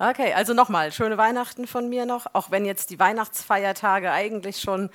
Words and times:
Okay, 0.00 0.32
also 0.32 0.54
nochmal, 0.54 0.92
schöne 0.92 1.18
Weihnachten 1.18 1.66
von 1.66 1.88
mir 1.88 2.06
noch, 2.06 2.26
auch 2.32 2.52
wenn 2.52 2.64
jetzt 2.64 2.90
die 2.90 3.00
Weihnachtsfeiertage 3.00 4.12
eigentlich 4.12 4.60
schon 4.60 4.90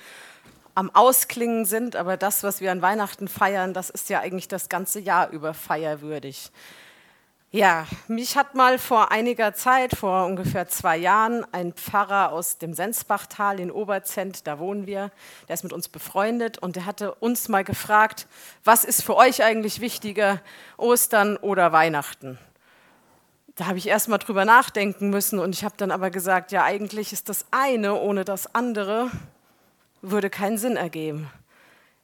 am 0.74 0.88
Ausklingen 0.94 1.66
sind, 1.66 1.94
aber 1.94 2.16
das, 2.16 2.42
was 2.42 2.62
wir 2.62 2.72
an 2.72 2.80
Weihnachten 2.80 3.28
feiern, 3.28 3.74
das 3.74 3.90
ist 3.90 4.08
ja 4.08 4.20
eigentlich 4.20 4.48
das 4.48 4.70
ganze 4.70 5.00
Jahr 5.00 5.28
über 5.28 5.52
feierwürdig. 5.52 6.50
Ja, 7.50 7.86
mich 8.08 8.38
hat 8.38 8.54
mal 8.54 8.78
vor 8.78 9.12
einiger 9.12 9.52
Zeit, 9.52 9.94
vor 9.94 10.24
ungefähr 10.24 10.68
zwei 10.68 10.96
Jahren, 10.96 11.44
ein 11.52 11.74
Pfarrer 11.74 12.32
aus 12.32 12.56
dem 12.56 12.72
Sensbachtal 12.72 13.60
in 13.60 13.70
Oberzent, 13.70 14.46
da 14.46 14.58
wohnen 14.58 14.86
wir, 14.86 15.10
der 15.48 15.54
ist 15.54 15.64
mit 15.64 15.74
uns 15.74 15.90
befreundet 15.90 16.56
und 16.56 16.76
der 16.76 16.86
hatte 16.86 17.14
uns 17.16 17.50
mal 17.50 17.62
gefragt, 17.62 18.26
was 18.64 18.86
ist 18.86 19.02
für 19.02 19.16
euch 19.16 19.44
eigentlich 19.44 19.82
wichtiger, 19.82 20.40
Ostern 20.78 21.36
oder 21.36 21.72
Weihnachten? 21.72 22.38
Da 23.56 23.66
habe 23.66 23.78
ich 23.78 23.86
erst 23.86 24.08
mal 24.08 24.18
drüber 24.18 24.44
nachdenken 24.44 25.10
müssen 25.10 25.38
und 25.38 25.54
ich 25.54 25.64
habe 25.64 25.76
dann 25.76 25.90
aber 25.90 26.10
gesagt, 26.10 26.52
ja, 26.52 26.64
eigentlich 26.64 27.12
ist 27.12 27.28
das 27.28 27.46
eine 27.50 27.94
ohne 28.00 28.24
das 28.24 28.54
andere 28.54 29.10
würde 30.10 30.30
keinen 30.30 30.58
Sinn 30.58 30.76
ergeben. 30.76 31.30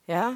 Ja? 0.06 0.34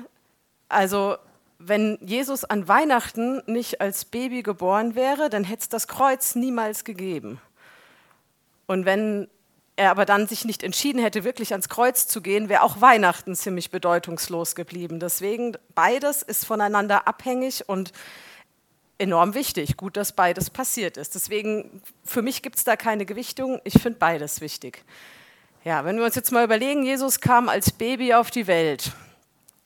Also, 0.69 1.17
wenn 1.59 1.99
Jesus 2.01 2.45
an 2.45 2.69
Weihnachten 2.69 3.43
nicht 3.47 3.81
als 3.81 4.05
Baby 4.05 4.43
geboren 4.43 4.95
wäre, 4.95 5.31
dann 5.31 5.45
hätte 5.45 5.63
es 5.63 5.69
das 5.69 5.89
Kreuz 5.89 6.35
niemals 6.35 6.85
gegeben. 6.85 7.41
Und 8.67 8.85
wenn 8.85 9.29
er 9.77 9.91
aber 9.91 10.05
dann 10.05 10.27
sich 10.27 10.45
nicht 10.45 10.63
entschieden 10.63 11.01
hätte, 11.01 11.25
wirklich 11.25 11.53
ans 11.53 11.69
Kreuz 11.69 12.07
zu 12.07 12.21
gehen, 12.21 12.49
wäre 12.49 12.63
auch 12.63 12.81
Weihnachten 12.81 13.35
ziemlich 13.35 13.71
bedeutungslos 13.71 14.55
geblieben. 14.55 15.01
Deswegen 15.01 15.57
beides 15.75 16.23
ist 16.23 16.45
voneinander 16.45 17.09
abhängig 17.09 17.69
und 17.69 17.93
enorm 18.99 19.35
wichtig. 19.35 19.77
Gut, 19.77 19.97
dass 19.97 20.13
beides 20.13 20.51
passiert 20.51 20.97
ist. 20.97 21.15
Deswegen, 21.15 21.83
für 22.05 22.23
mich 22.23 22.43
gibt 22.43 22.57
es 22.57 22.65
da 22.65 22.77
keine 22.77 23.07
Gewichtung. 23.07 23.61
Ich 23.65 23.75
finde 23.75 23.99
beides 23.99 24.41
wichtig. 24.41 24.85
Ja, 25.65 25.85
wenn 25.85 25.97
wir 25.97 26.05
uns 26.05 26.15
jetzt 26.15 26.31
mal 26.31 26.45
überlegen, 26.45 26.85
Jesus 26.85 27.21
kam 27.21 27.49
als 27.49 27.73
Baby 27.73 28.15
auf 28.15 28.31
die 28.31 28.47
Welt. 28.47 28.93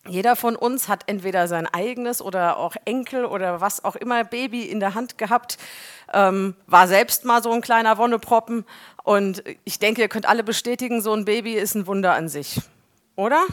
Jeder 0.08 0.36
von 0.36 0.56
uns 0.56 0.89
hat 0.89 1.05
entweder 1.06 1.48
sein 1.48 1.67
eigenes 1.67 2.22
oder 2.22 2.56
auch 2.56 2.77
Enkel 2.84 3.25
oder 3.25 3.61
was 3.61 3.84
auch 3.84 3.97
immer 3.97 4.25
Baby 4.25 4.62
in 4.62 4.80
der 4.80 4.94
Hand 4.94 5.19
gehabt, 5.19 5.58
ähm, 6.12 6.55
war 6.67 6.89
selbst 6.89 7.24
mal 7.24 7.42
so 7.42 7.52
ein 7.52 7.61
kleiner 7.61 7.98
Wonneproppen. 7.98 8.64
Und 9.02 9.42
ich 9.64 9.78
denke, 9.78 10.00
ihr 10.00 10.08
könnt 10.08 10.27
alle 10.27 10.45
bestätigen, 10.45 11.02
so 11.02 11.12
ein 11.12 11.24
Baby 11.24 11.55
ist 11.55 11.74
ein 11.74 11.86
Wunder 11.86 12.14
an 12.14 12.28
sich. 12.28 12.61
Oder? 13.17 13.45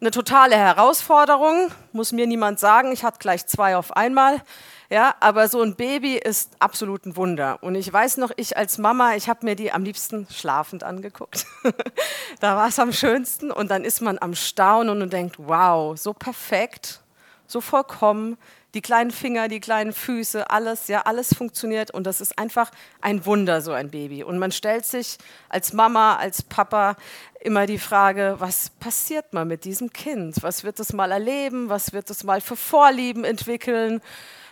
Eine 0.00 0.10
totale 0.10 0.56
Herausforderung, 0.56 1.70
muss 1.92 2.12
mir 2.12 2.26
niemand 2.26 2.58
sagen. 2.58 2.90
Ich 2.92 3.04
hatte 3.04 3.18
gleich 3.18 3.46
zwei 3.46 3.76
auf 3.76 3.96
einmal. 3.96 4.40
Ja, 4.88 5.14
aber 5.20 5.46
so 5.48 5.60
ein 5.60 5.76
Baby 5.76 6.16
ist 6.16 6.56
absolut 6.58 7.04
ein 7.06 7.16
Wunder. 7.16 7.62
Und 7.62 7.74
ich 7.74 7.92
weiß 7.92 8.16
noch, 8.16 8.30
ich 8.36 8.56
als 8.56 8.78
Mama, 8.78 9.14
ich 9.14 9.28
habe 9.28 9.44
mir 9.44 9.56
die 9.56 9.72
am 9.72 9.84
liebsten 9.84 10.26
schlafend 10.30 10.84
angeguckt. 10.84 11.46
da 12.40 12.56
war 12.56 12.68
es 12.68 12.78
am 12.78 12.92
schönsten. 12.92 13.52
Und 13.52 13.70
dann 13.70 13.84
ist 13.84 14.00
man 14.00 14.18
am 14.18 14.34
Staunen 14.34 15.02
und 15.02 15.12
denkt, 15.12 15.36
wow, 15.38 15.96
so 15.98 16.14
perfekt, 16.14 17.02
so 17.46 17.60
vollkommen 17.60 18.38
die 18.74 18.80
kleinen 18.80 19.10
Finger, 19.10 19.48
die 19.48 19.60
kleinen 19.60 19.92
Füße, 19.92 20.50
alles, 20.50 20.88
ja, 20.88 21.02
alles 21.02 21.34
funktioniert 21.34 21.90
und 21.90 22.04
das 22.04 22.20
ist 22.20 22.38
einfach 22.38 22.70
ein 23.00 23.26
Wunder, 23.26 23.60
so 23.62 23.72
ein 23.72 23.90
Baby. 23.90 24.22
Und 24.22 24.38
man 24.38 24.52
stellt 24.52 24.86
sich 24.86 25.18
als 25.48 25.72
Mama, 25.72 26.16
als 26.16 26.42
Papa 26.42 26.96
immer 27.40 27.66
die 27.66 27.78
Frage, 27.78 28.36
was 28.38 28.70
passiert 28.70 29.32
mal 29.32 29.44
mit 29.44 29.64
diesem 29.64 29.92
Kind? 29.92 30.42
Was 30.42 30.62
wird 30.62 30.78
es 30.78 30.92
mal 30.92 31.10
erleben? 31.10 31.68
Was 31.68 31.92
wird 31.92 32.10
es 32.10 32.22
mal 32.24 32.40
für 32.40 32.56
Vorlieben 32.56 33.24
entwickeln? 33.24 34.00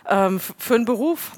Ähm, 0.07 0.39
für 0.39 0.75
einen 0.75 0.85
Beruf 0.85 1.31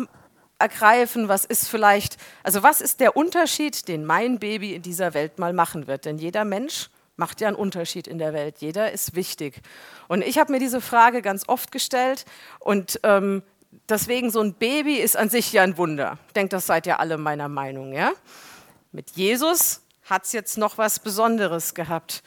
ergreifen? 0.58 1.28
Was 1.28 1.46
ist 1.46 1.68
vielleicht, 1.68 2.18
also 2.44 2.64
was 2.64 2.82
ist 2.82 3.00
der 3.00 3.18
Unterschied, 3.18 3.88
den 3.88 4.06
mein 4.06 4.40
Baby 4.40 4.76
in 4.76 4.82
dieser 4.82 5.14
Welt 5.14 5.40
mal 5.40 5.54
machen 5.54 5.88
wird? 5.88 6.06
Denn 6.06 6.18
jeder 6.18 6.46
Mensch 6.46 6.90
macht 7.22 7.40
ja 7.40 7.50
einen 7.50 7.56
Unterschied 7.56 8.08
in 8.08 8.18
der 8.18 8.34
Welt. 8.34 8.56
Jeder 8.62 8.92
ist 8.92 9.16
wichtig. 9.16 9.62
Und 10.08 10.24
ich 10.24 10.40
habe 10.40 10.52
mir 10.52 10.58
diese 10.58 10.82
Frage 10.82 11.22
ganz 11.22 11.48
oft 11.48 11.72
gestellt 11.72 12.26
und 12.58 13.00
ähm, 13.04 13.44
deswegen 13.88 14.32
so 14.32 14.42
ein 14.42 14.56
Baby 14.56 14.96
ist 14.96 15.16
an 15.16 15.30
sich 15.30 15.54
ja 15.54 15.62
ein 15.62 15.78
Wunder. 15.78 16.18
Ich 16.26 16.34
denke, 16.34 16.50
das 16.50 16.66
seid 16.66 16.88
ja 16.88 16.96
alle 16.98 17.20
meiner 17.20 17.48
Meinung. 17.48 17.94
Ja? 17.94 18.12
Mit 18.92 19.12
Jesus 19.12 19.84
hat 20.10 20.26
es 20.26 20.32
jetzt 20.32 20.58
noch 20.58 20.80
was 20.80 20.98
Besonderes 20.98 21.76
gehabt. 21.76 22.24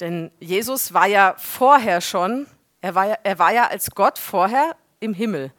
Denn 0.00 0.32
Jesus 0.40 0.92
war 0.92 1.06
ja 1.06 1.36
vorher 1.38 2.00
schon, 2.00 2.48
er 2.80 2.96
war 2.96 3.06
ja, 3.06 3.18
er 3.22 3.38
war 3.38 3.52
ja 3.52 3.68
als 3.68 3.92
Gott 3.92 4.18
vorher 4.18 4.74
im 4.98 5.14
Himmel. 5.14 5.52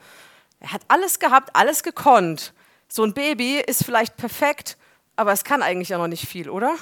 Er 0.59 0.73
hat 0.73 0.81
alles 0.89 1.19
gehabt, 1.19 1.55
alles 1.55 1.83
gekonnt. 1.83 2.53
So 2.89 3.05
ein 3.05 3.13
Baby 3.13 3.63
ist 3.65 3.85
vielleicht 3.85 4.17
perfekt, 4.17 4.77
aber 5.15 5.31
es 5.31 5.45
kann 5.45 5.63
eigentlich 5.63 5.87
ja 5.87 5.97
noch 5.97 6.09
nicht 6.09 6.27
viel, 6.27 6.49
oder? 6.49 6.75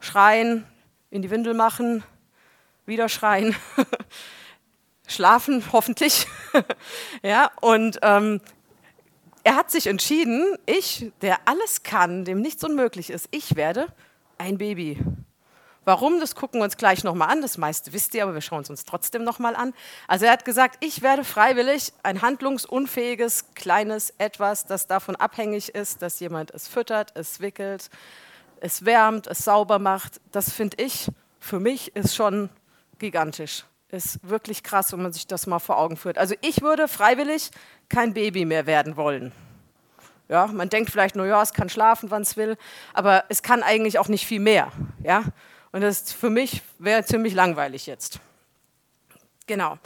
Schreien, 0.00 0.64
in 1.16 1.22
die 1.22 1.30
Windel 1.30 1.54
machen, 1.54 2.04
wieder 2.84 3.08
schreien, 3.08 3.56
schlafen 5.08 5.64
hoffentlich. 5.72 6.26
ja, 7.22 7.50
und 7.60 7.98
ähm, 8.02 8.40
er 9.42 9.56
hat 9.56 9.70
sich 9.70 9.86
entschieden, 9.86 10.56
ich, 10.66 11.10
der 11.22 11.38
alles 11.46 11.82
kann, 11.82 12.24
dem 12.24 12.40
nichts 12.40 12.62
unmöglich 12.62 13.10
ist, 13.10 13.28
ich 13.30 13.56
werde 13.56 13.88
ein 14.38 14.58
Baby. 14.58 14.98
Warum, 15.84 16.18
das 16.18 16.34
gucken 16.34 16.58
wir 16.58 16.64
uns 16.64 16.76
gleich 16.76 17.04
nochmal 17.04 17.30
an. 17.30 17.42
Das 17.42 17.58
meiste 17.58 17.92
wisst 17.92 18.12
ihr, 18.14 18.24
aber 18.24 18.34
wir 18.34 18.40
schauen 18.40 18.62
es 18.62 18.70
uns 18.70 18.84
trotzdem 18.84 19.22
nochmal 19.22 19.54
an. 19.54 19.72
Also 20.08 20.26
er 20.26 20.32
hat 20.32 20.44
gesagt, 20.44 20.84
ich 20.84 21.00
werde 21.00 21.22
freiwillig 21.22 21.92
ein 22.02 22.22
handlungsunfähiges, 22.22 23.54
kleines 23.54 24.12
Etwas, 24.18 24.66
das 24.66 24.88
davon 24.88 25.14
abhängig 25.14 25.76
ist, 25.76 26.02
dass 26.02 26.18
jemand 26.18 26.50
es 26.50 26.66
füttert, 26.66 27.12
es 27.14 27.38
wickelt, 27.38 27.88
es 28.60 28.84
wärmt, 28.84 29.26
es 29.26 29.38
sauber 29.40 29.78
macht. 29.78 30.20
Das 30.32 30.52
finde 30.52 30.82
ich 30.82 31.10
für 31.46 31.60
mich 31.60 31.94
ist 31.94 32.14
schon 32.14 32.50
gigantisch. 32.98 33.64
Ist 33.88 34.18
wirklich 34.28 34.64
krass, 34.64 34.92
wenn 34.92 35.02
man 35.02 35.12
sich 35.12 35.26
das 35.28 35.46
mal 35.46 35.60
vor 35.60 35.78
Augen 35.78 35.96
führt. 35.96 36.18
Also 36.18 36.34
ich 36.40 36.60
würde 36.60 36.88
freiwillig 36.88 37.50
kein 37.88 38.14
Baby 38.14 38.44
mehr 38.44 38.66
werden 38.66 38.96
wollen. 38.96 39.32
Ja, 40.28 40.48
man 40.48 40.68
denkt 40.68 40.90
vielleicht 40.90 41.14
nur, 41.14 41.26
ja, 41.26 41.40
es 41.40 41.52
kann 41.52 41.68
schlafen, 41.68 42.10
wann 42.10 42.22
es 42.22 42.36
will, 42.36 42.56
aber 42.94 43.24
es 43.28 43.44
kann 43.44 43.62
eigentlich 43.62 44.00
auch 44.00 44.08
nicht 44.08 44.26
viel 44.26 44.40
mehr. 44.40 44.72
Ja? 45.04 45.22
Und 45.70 45.82
das 45.82 46.12
für 46.12 46.30
mich 46.30 46.62
wäre 46.80 47.04
ziemlich 47.04 47.32
langweilig 47.32 47.86
jetzt. 47.86 48.18
Genau. 49.46 49.78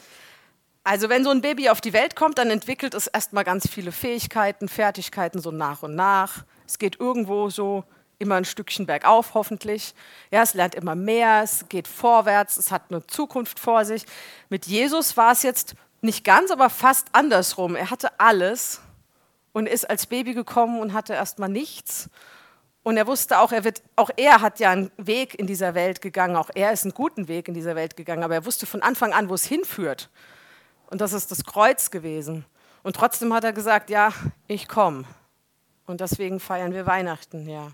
Also 0.83 1.11
wenn 1.11 1.25
so 1.25 1.31
ein 1.31 1.43
Baby 1.43 1.69
auf 1.69 1.83
die 1.83 1.93
Welt 1.93 2.17
kommt, 2.17 2.39
dann 2.39 2.51
entwickelt 2.51 2.95
es 2.95 3.07
erstmal 3.07 3.45
ganz 3.45 3.69
viele 3.69 3.93
Fähigkeiten, 3.93 4.67
Fertigkeiten 4.67 5.43
so 5.43 5.51
nach 5.51 5.83
und 5.83 5.95
nach. 5.95 6.47
Es 6.67 6.79
geht 6.79 6.99
irgendwo 6.99 7.51
so 7.51 7.85
immer 8.21 8.37
ein 8.37 8.45
Stückchen 8.45 8.87
bergauf, 8.87 9.35
hoffentlich. 9.35 9.95
Ja, 10.31 10.43
es 10.43 10.55
lernt 10.55 10.75
immer 10.75 10.95
mehr, 10.95 11.43
es 11.43 11.69
geht 11.69 11.89
vorwärts, 11.89 12.57
es 12.57 12.71
hat 12.71 12.85
eine 12.91 13.07
Zukunft 13.07 13.59
vor 13.59 13.85
sich. 13.85 14.05
Mit 14.49 14.67
Jesus 14.67 15.17
war 15.17 15.33
es 15.33 15.43
jetzt 15.43 15.75
nicht 16.03 16.25
ganz, 16.25 16.51
aber 16.51 16.71
fast 16.71 17.09
andersrum. 17.13 17.77
Er 17.77 17.91
hatte 17.91 18.19
alles 18.21 18.81
und 19.53 19.67
ist 19.67 19.89
als 19.89 20.07
Baby 20.07 20.35
gekommen 20.35 20.81
und 20.81 20.93
hatte 20.93 21.15
erstmal 21.15 21.49
nichts. 21.49 22.09
Und 22.83 22.97
er 22.97 23.07
wusste 23.07 23.41
auch, 23.41 23.53
er 23.53 23.65
wird, 23.65 23.83
auch 23.97 24.11
er 24.17 24.41
hat 24.41 24.59
ja 24.59 24.71
einen 24.71 24.91
Weg 24.97 25.39
in 25.39 25.47
dieser 25.47 25.75
Welt 25.75 26.01
gegangen, 26.01 26.37
auch 26.37 26.51
er 26.55 26.73
ist 26.73 26.85
einen 26.85 26.95
guten 26.95 27.29
Weg 27.29 27.49
in 27.49 27.55
dieser 27.55 27.77
Welt 27.77 27.97
gegangen, 27.97 28.23
aber 28.23 28.35
er 28.35 28.47
wusste 28.47 28.67
von 28.67 28.83
Anfang 28.83 29.13
an, 29.13 29.29
wo 29.29 29.35
es 29.35 29.45
hinführt. 29.45 30.09
Und 30.87 31.01
das 31.01 31.13
ist 31.13 31.31
das 31.31 31.45
Kreuz 31.45 31.91
gewesen. 31.91 32.47
Und 32.83 32.97
trotzdem 32.97 33.35
hat 33.35 33.45
er 33.45 33.53
gesagt, 33.53 33.91
ja, 33.91 34.13
ich 34.47 34.67
komme. 34.67 35.05
Und 35.87 36.01
deswegen 36.01 36.41
feiern 36.41 36.73
wir 36.73 36.87
Weihnachten, 36.87 37.49
ja. 37.49 37.73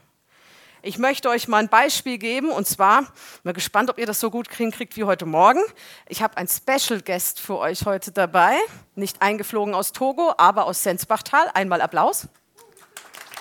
Ich 0.86 0.98
möchte 0.98 1.28
euch 1.28 1.48
mal 1.48 1.58
ein 1.58 1.68
Beispiel 1.68 2.16
geben 2.16 2.52
und 2.52 2.68
zwar, 2.68 3.08
bin 3.42 3.52
gespannt, 3.54 3.90
ob 3.90 3.98
ihr 3.98 4.06
das 4.06 4.20
so 4.20 4.30
gut 4.30 4.48
kriegt 4.48 4.96
wie 4.96 5.02
heute 5.02 5.26
Morgen. 5.26 5.58
Ich 6.08 6.22
habe 6.22 6.36
einen 6.36 6.46
Special 6.46 7.02
Guest 7.02 7.40
für 7.40 7.58
euch 7.58 7.86
heute 7.86 8.12
dabei, 8.12 8.56
nicht 8.94 9.20
eingeflogen 9.20 9.74
aus 9.74 9.90
Togo, 9.90 10.32
aber 10.38 10.64
aus 10.66 10.84
Sensbachtal. 10.84 11.50
Einmal 11.54 11.80
Applaus. 11.80 12.28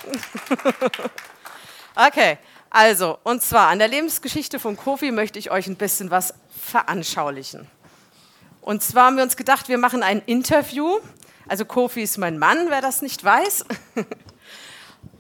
okay, 1.96 2.40
also, 2.72 3.20
und 3.22 3.44
zwar 3.44 3.68
an 3.68 3.78
der 3.78 3.90
Lebensgeschichte 3.90 4.58
von 4.58 4.76
Kofi 4.76 5.12
möchte 5.12 5.38
ich 5.38 5.52
euch 5.52 5.68
ein 5.68 5.76
bisschen 5.76 6.10
was 6.10 6.34
veranschaulichen. 6.50 7.68
Und 8.62 8.82
zwar 8.82 9.06
haben 9.06 9.18
wir 9.18 9.24
uns 9.24 9.38
gedacht, 9.38 9.70
wir 9.70 9.78
machen 9.78 10.02
ein 10.02 10.24
Interview. 10.26 10.98
Also 11.48 11.64
Kofi 11.64 12.02
ist 12.02 12.18
mein 12.18 12.40
Mann, 12.40 12.72
wer 12.72 12.82
das 12.82 13.04
nicht 13.04 13.24
weiß. 13.24 13.66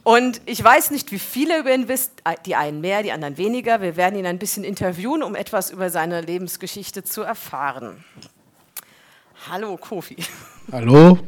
Und 0.03 0.41
ich 0.45 0.63
weiß 0.63 0.91
nicht, 0.91 1.11
wie 1.11 1.19
viele 1.19 1.59
über 1.59 1.73
ihn 1.73 1.87
wisst, 1.87 2.11
die 2.45 2.55
einen 2.55 2.79
mehr, 2.79 3.01
die 3.01 3.11
anderen 3.11 3.37
weniger. 3.37 3.81
Wir 3.81 3.95
werden 3.95 4.19
ihn 4.19 4.27
ein 4.27 4.37
bisschen 4.37 4.63
interviewen, 4.63 5.23
um 5.23 5.33
etwas 5.33 5.71
über 5.71 5.89
seine 5.89 6.21
Lebensgeschichte 6.21 7.03
zu 7.03 7.23
erfahren. 7.23 8.03
Hallo 9.49 9.77
Kofi. 9.77 10.17
Hallo. 10.71 11.19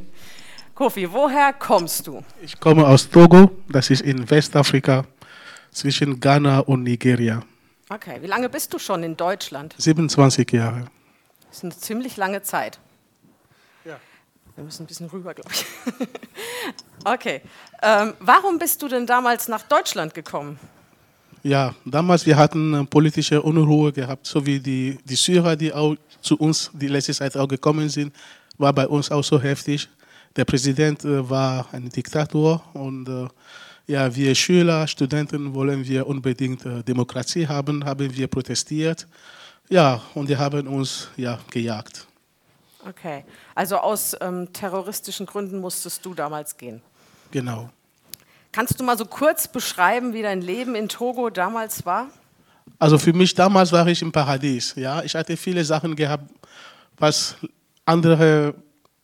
Kofi, 0.75 1.11
woher 1.11 1.53
kommst 1.53 2.05
du? 2.05 2.23
Ich 2.41 2.59
komme 2.59 2.85
aus 2.85 3.09
Togo, 3.09 3.49
das 3.67 3.89
ist 3.89 4.01
in 4.01 4.29
Westafrika, 4.29 5.05
zwischen 5.71 6.19
Ghana 6.19 6.59
und 6.59 6.83
Nigeria. 6.83 7.41
Okay, 7.89 8.17
wie 8.21 8.27
lange 8.27 8.47
bist 8.49 8.73
du 8.73 8.79
schon 8.79 9.01
in 9.01 9.17
Deutschland? 9.17 9.73
27 9.77 10.51
Jahre. 10.51 10.85
Das 11.47 11.57
ist 11.57 11.63
eine 11.63 11.77
ziemlich 11.77 12.17
lange 12.17 12.43
Zeit. 12.43 12.79
Wir 14.57 14.63
müssen 14.63 14.83
ein 14.83 14.87
bisschen 14.87 15.07
rüber, 15.07 15.33
glaube 15.33 15.49
ich. 15.53 15.65
Okay. 17.05 17.41
Ähm, 17.81 18.15
warum 18.19 18.57
bist 18.57 18.81
du 18.81 18.87
denn 18.89 19.05
damals 19.05 19.47
nach 19.47 19.61
Deutschland 19.61 20.13
gekommen? 20.13 20.59
Ja, 21.41 21.73
damals 21.85 22.25
wir 22.25 22.35
hatten 22.35 22.73
äh, 22.73 22.83
politische 22.83 23.41
Unruhe 23.41 23.93
gehabt, 23.93 24.25
so 24.25 24.45
wie 24.45 24.59
die, 24.59 24.97
die 25.05 25.15
Syrer, 25.15 25.55
die 25.55 25.71
auch 25.71 25.95
zu 26.21 26.35
uns 26.37 26.69
die 26.73 26.87
letzte 26.87 27.13
Zeit 27.13 27.37
auch 27.37 27.47
gekommen 27.47 27.87
sind, 27.87 28.13
war 28.57 28.73
bei 28.73 28.87
uns 28.87 29.09
auch 29.09 29.23
so 29.23 29.39
heftig. 29.39 29.87
Der 30.35 30.43
Präsident 30.43 31.05
äh, 31.05 31.29
war 31.29 31.67
ein 31.71 31.87
Diktator 31.87 32.61
und 32.73 33.07
äh, 33.07 33.27
ja, 33.85 34.13
wir 34.13 34.35
Schüler, 34.35 34.85
Studenten 34.87 35.53
wollen 35.53 35.87
wir 35.87 36.05
unbedingt 36.07 36.65
äh, 36.65 36.83
Demokratie 36.83 37.47
haben, 37.47 37.85
haben 37.85 38.13
wir 38.13 38.27
protestiert. 38.27 39.07
Ja, 39.69 40.01
und 40.15 40.27
die 40.27 40.35
haben 40.35 40.67
uns 40.67 41.09
ja 41.15 41.39
gejagt. 41.51 42.06
Okay, 42.87 43.25
also 43.53 43.77
aus 43.77 44.15
ähm, 44.21 44.53
terroristischen 44.53 45.25
Gründen 45.25 45.59
musstest 45.59 46.05
du 46.05 46.13
damals 46.13 46.55
gehen. 46.55 46.81
Genau. 47.31 47.69
Kannst 48.53 48.79
du 48.79 48.83
mal 48.83 48.97
so 48.97 49.05
kurz 49.05 49.47
beschreiben, 49.47 50.13
wie 50.13 50.21
dein 50.21 50.41
Leben 50.41 50.73
in 50.73 50.87
Togo 50.87 51.29
damals 51.29 51.85
war? 51.85 52.07
Also 52.79 52.97
für 52.97 53.11
mich 53.11 53.33
damals 53.33 53.71
war 53.73 53.85
ich 53.87 54.01
im 54.01 54.11
Paradies. 54.11 54.73
Ja, 54.75 55.03
ich 55.03 55.15
hatte 55.15 55.35
viele 55.35 55.65
Sachen 55.65 55.95
gehabt, 55.95 56.31
was 56.97 57.35
andere 57.85 58.53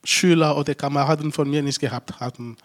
Schüler 0.03 0.57
oder 0.57 0.75
Kameraden 0.75 1.31
von 1.31 1.49
mir 1.49 1.61
nicht 1.61 1.79
gehabt 1.79 2.19
hatten. 2.19 2.55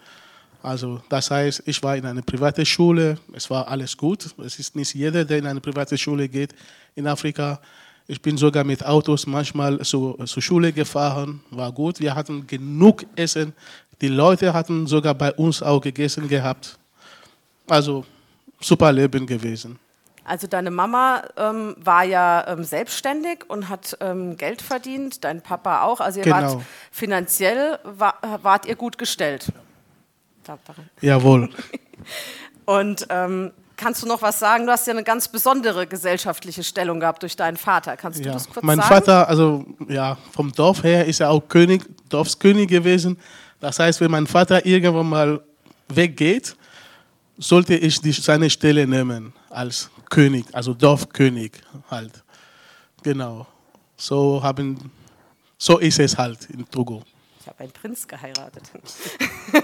Also 0.63 1.01
das 1.09 1.31
heißt, 1.31 1.63
ich 1.65 1.83
war 1.83 1.97
in 1.97 2.05
einer 2.05 2.21
privaten 2.21 2.65
Schule, 2.65 3.17
es 3.33 3.49
war 3.49 3.67
alles 3.67 3.95
gut. 3.95 4.33
Es 4.43 4.57
ist 4.59 4.75
nicht 4.75 4.93
jeder, 4.93 5.25
der 5.25 5.37
in 5.37 5.47
eine 5.47 5.61
private 5.61 5.97
Schule 5.97 6.29
geht 6.29 6.53
in 6.95 7.07
Afrika. 7.07 7.59
Ich 8.09 8.19
bin 8.23 8.37
sogar 8.37 8.63
mit 8.63 8.83
Autos 8.83 9.27
manchmal 9.27 9.79
zu, 9.81 10.13
zur 10.25 10.41
Schule 10.41 10.73
gefahren, 10.73 11.43
war 11.51 11.71
gut. 11.71 11.99
Wir 11.99 12.15
hatten 12.15 12.47
genug 12.47 13.05
Essen. 13.15 13.53
Die 14.01 14.07
Leute 14.07 14.51
hatten 14.51 14.87
sogar 14.87 15.13
bei 15.13 15.31
uns 15.33 15.61
auch 15.61 15.79
gegessen 15.79 16.27
gehabt. 16.27 16.79
Also 17.67 18.03
super 18.59 18.91
Leben 18.91 19.27
gewesen. 19.27 19.77
Also 20.25 20.47
deine 20.47 20.71
Mama 20.71 21.21
ähm, 21.37 21.75
war 21.77 22.03
ja 22.03 22.47
ähm, 22.47 22.63
selbstständig 22.63 23.47
und 23.47 23.69
hat 23.69 23.95
ähm, 23.99 24.37
Geld 24.37 24.63
verdient, 24.63 25.23
dein 25.23 25.41
Papa 25.41 25.83
auch. 25.83 25.99
Also 25.99 26.17
ihr 26.19 26.23
Genau. 26.23 26.35
wart 26.55 26.61
finanziell 26.91 27.77
war, 27.83 28.15
wart 28.41 28.65
ihr 28.65 28.75
gut 28.75 28.97
gestellt. 28.97 29.51
Jawohl. 31.01 31.49
Und 32.65 33.05
ähm, 33.11 33.51
kannst 33.79 34.03
du 34.03 34.07
noch 34.07 34.21
was 34.21 34.37
sagen? 34.39 34.65
Du 34.65 34.71
hast 34.71 34.85
ja 34.85 34.93
eine 34.93 35.03
ganz 35.03 35.27
besondere 35.27 35.87
gesellschaftliche 35.87 36.63
Stellung 36.63 36.99
gehabt 36.99 37.23
durch 37.23 37.35
deinen 37.35 37.57
Vater. 37.57 37.95
Kannst 37.97 38.19
du 38.19 38.23
Ja. 38.25 38.33
das 38.33 38.47
kurz 38.49 38.63
Mein 38.63 38.77
sagen? 38.77 38.89
Vater, 38.89 39.27
also 39.27 39.65
ja, 39.87 40.17
vom 40.31 40.51
Dorf 40.51 40.83
her 40.83 41.05
ist 41.05 41.21
er 41.21 41.29
auch 41.31 41.41
König, 41.47 41.83
Dorfskönig 42.09 42.67
gewesen. 42.67 43.17
Das 43.59 43.79
heißt, 43.79 44.01
wenn 44.01 44.11
mein 44.11 44.27
Vater 44.27 44.65
irgendwann 44.65 45.09
mal 45.09 45.41
weggeht, 45.87 46.55
sollte 47.37 47.75
ich 47.75 47.99
die, 48.01 48.11
seine 48.11 48.49
Stelle 48.49 48.85
nehmen 48.85 49.33
als 49.49 49.89
König, 50.09 50.45
also 50.53 50.73
Dorfkönig 50.73 51.53
halt. 51.89 52.23
Genau. 53.03 53.47
So 53.95 54.41
haben, 54.43 54.91
so 55.57 55.77
ist 55.77 55.99
es 55.99 56.17
halt 56.17 56.49
in 56.49 56.69
Togo. 56.69 57.03
Habe 57.49 57.61
einen 57.61 57.71
Prinz 57.71 58.07
geheiratet. 58.07 58.61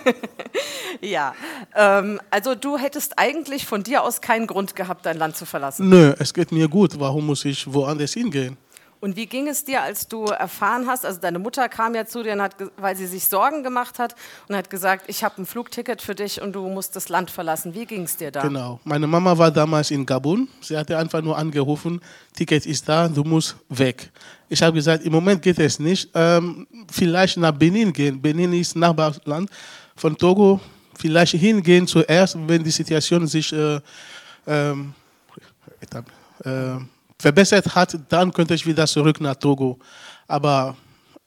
ja, 1.01 1.35
ähm, 1.75 2.19
also 2.31 2.55
du 2.55 2.79
hättest 2.79 3.19
eigentlich 3.19 3.67
von 3.67 3.83
dir 3.83 4.01
aus 4.01 4.21
keinen 4.21 4.47
Grund 4.47 4.75
gehabt, 4.75 5.05
dein 5.05 5.19
Land 5.19 5.35
zu 5.35 5.45
verlassen. 5.45 5.87
Nö, 5.89 6.15
es 6.17 6.33
geht 6.33 6.51
mir 6.51 6.67
gut. 6.67 6.99
Warum 6.99 7.27
muss 7.27 7.45
ich 7.45 7.71
woanders 7.71 8.13
hingehen? 8.13 8.57
Und 9.05 9.15
wie 9.15 9.27
ging 9.27 9.47
es 9.47 9.63
dir, 9.63 9.83
als 9.83 10.07
du 10.07 10.25
erfahren 10.25 10.87
hast, 10.87 11.05
also 11.05 11.19
deine 11.19 11.37
Mutter 11.37 11.69
kam 11.69 11.93
ja 11.93 12.07
zu 12.07 12.23
dir, 12.23 12.33
und 12.33 12.41
hat, 12.41 12.55
weil 12.75 12.95
sie 12.95 13.05
sich 13.05 13.27
Sorgen 13.27 13.61
gemacht 13.61 13.99
hat 13.99 14.15
und 14.47 14.55
hat 14.55 14.71
gesagt, 14.71 15.05
ich 15.07 15.23
habe 15.23 15.39
ein 15.39 15.45
Flugticket 15.45 16.01
für 16.01 16.15
dich 16.15 16.41
und 16.41 16.53
du 16.53 16.67
musst 16.67 16.95
das 16.95 17.07
Land 17.07 17.29
verlassen. 17.29 17.75
Wie 17.75 17.85
ging 17.85 18.01
es 18.01 18.17
dir 18.17 18.31
da? 18.31 18.41
Genau. 18.41 18.79
Meine 18.83 19.05
Mama 19.05 19.37
war 19.37 19.51
damals 19.51 19.91
in 19.91 20.07
Gabun. 20.07 20.47
Sie 20.59 20.75
hatte 20.75 20.97
einfach 20.97 21.21
nur 21.21 21.37
angerufen, 21.37 22.01
Ticket 22.33 22.65
ist 22.65 22.89
da, 22.89 23.07
du 23.07 23.23
musst 23.23 23.55
weg. 23.69 24.09
Ich 24.49 24.63
habe 24.63 24.73
gesagt, 24.73 25.05
im 25.05 25.11
Moment 25.11 25.39
geht 25.39 25.59
es 25.59 25.77
nicht. 25.77 26.09
Ähm, 26.15 26.65
vielleicht 26.91 27.37
nach 27.37 27.51
Benin 27.51 27.93
gehen. 27.93 28.19
Benin 28.19 28.53
ist 28.53 28.75
Nachbarland 28.75 29.51
von 29.95 30.17
Togo. 30.17 30.59
Vielleicht 30.97 31.35
hingehen 31.35 31.85
zuerst, 31.85 32.35
wenn 32.47 32.63
die 32.63 32.71
Situation 32.71 33.27
sich 33.27 33.53
äh, 33.53 33.79
ähm, 34.47 34.95
äh, 36.43 36.79
verbessert 37.25 37.73
hat, 37.73 37.97
dann 38.09 38.31
könnte 38.31 38.53
ich 38.53 38.67
wieder 38.67 38.85
zurück 38.85 39.19
nach 39.19 39.33
Togo. 39.33 39.79
Aber 40.27 40.77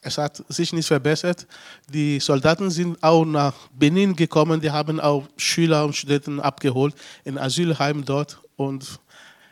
es 0.00 0.16
hat 0.16 0.44
sich 0.48 0.72
nicht 0.72 0.86
verbessert. 0.86 1.44
Die 1.92 2.20
Soldaten 2.20 2.70
sind 2.70 3.02
auch 3.02 3.24
nach 3.24 3.54
Benin 3.72 4.14
gekommen, 4.14 4.60
die 4.60 4.70
haben 4.70 5.00
auch 5.00 5.24
Schüler 5.36 5.84
und 5.84 5.96
Studenten 5.96 6.38
abgeholt 6.38 6.94
in 7.24 7.36
Asylheim 7.36 8.04
dort 8.04 8.40
und 8.54 9.00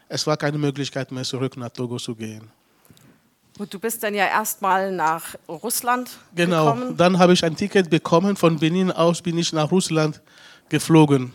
es 0.09 0.25
war 0.29 0.37
keine 0.37 0.57
Möglichkeit 0.59 1.11
mehr 1.11 1.25
zurück 1.25 1.57
nach 1.57 1.71
Togo 1.71 1.97
zu 1.97 2.15
gehen. 2.15 2.49
Und 3.59 3.75
du 3.75 3.81
bist 3.81 4.01
dann 4.05 4.15
ja 4.15 4.27
erstmal 4.27 4.93
nach 4.93 5.35
Russland 5.49 6.11
Genau, 6.37 6.67
gekommen. 6.75 6.97
dann 6.97 7.19
habe 7.19 7.33
ich 7.33 7.43
ein 7.43 7.57
Ticket 7.57 7.91
bekommen, 7.91 8.37
von 8.37 8.57
Benin 8.61 8.93
aus 8.93 9.21
bin 9.21 9.37
ich 9.37 9.53
nach 9.53 9.73
Russland 9.73 10.23
geflogen. 10.69 11.33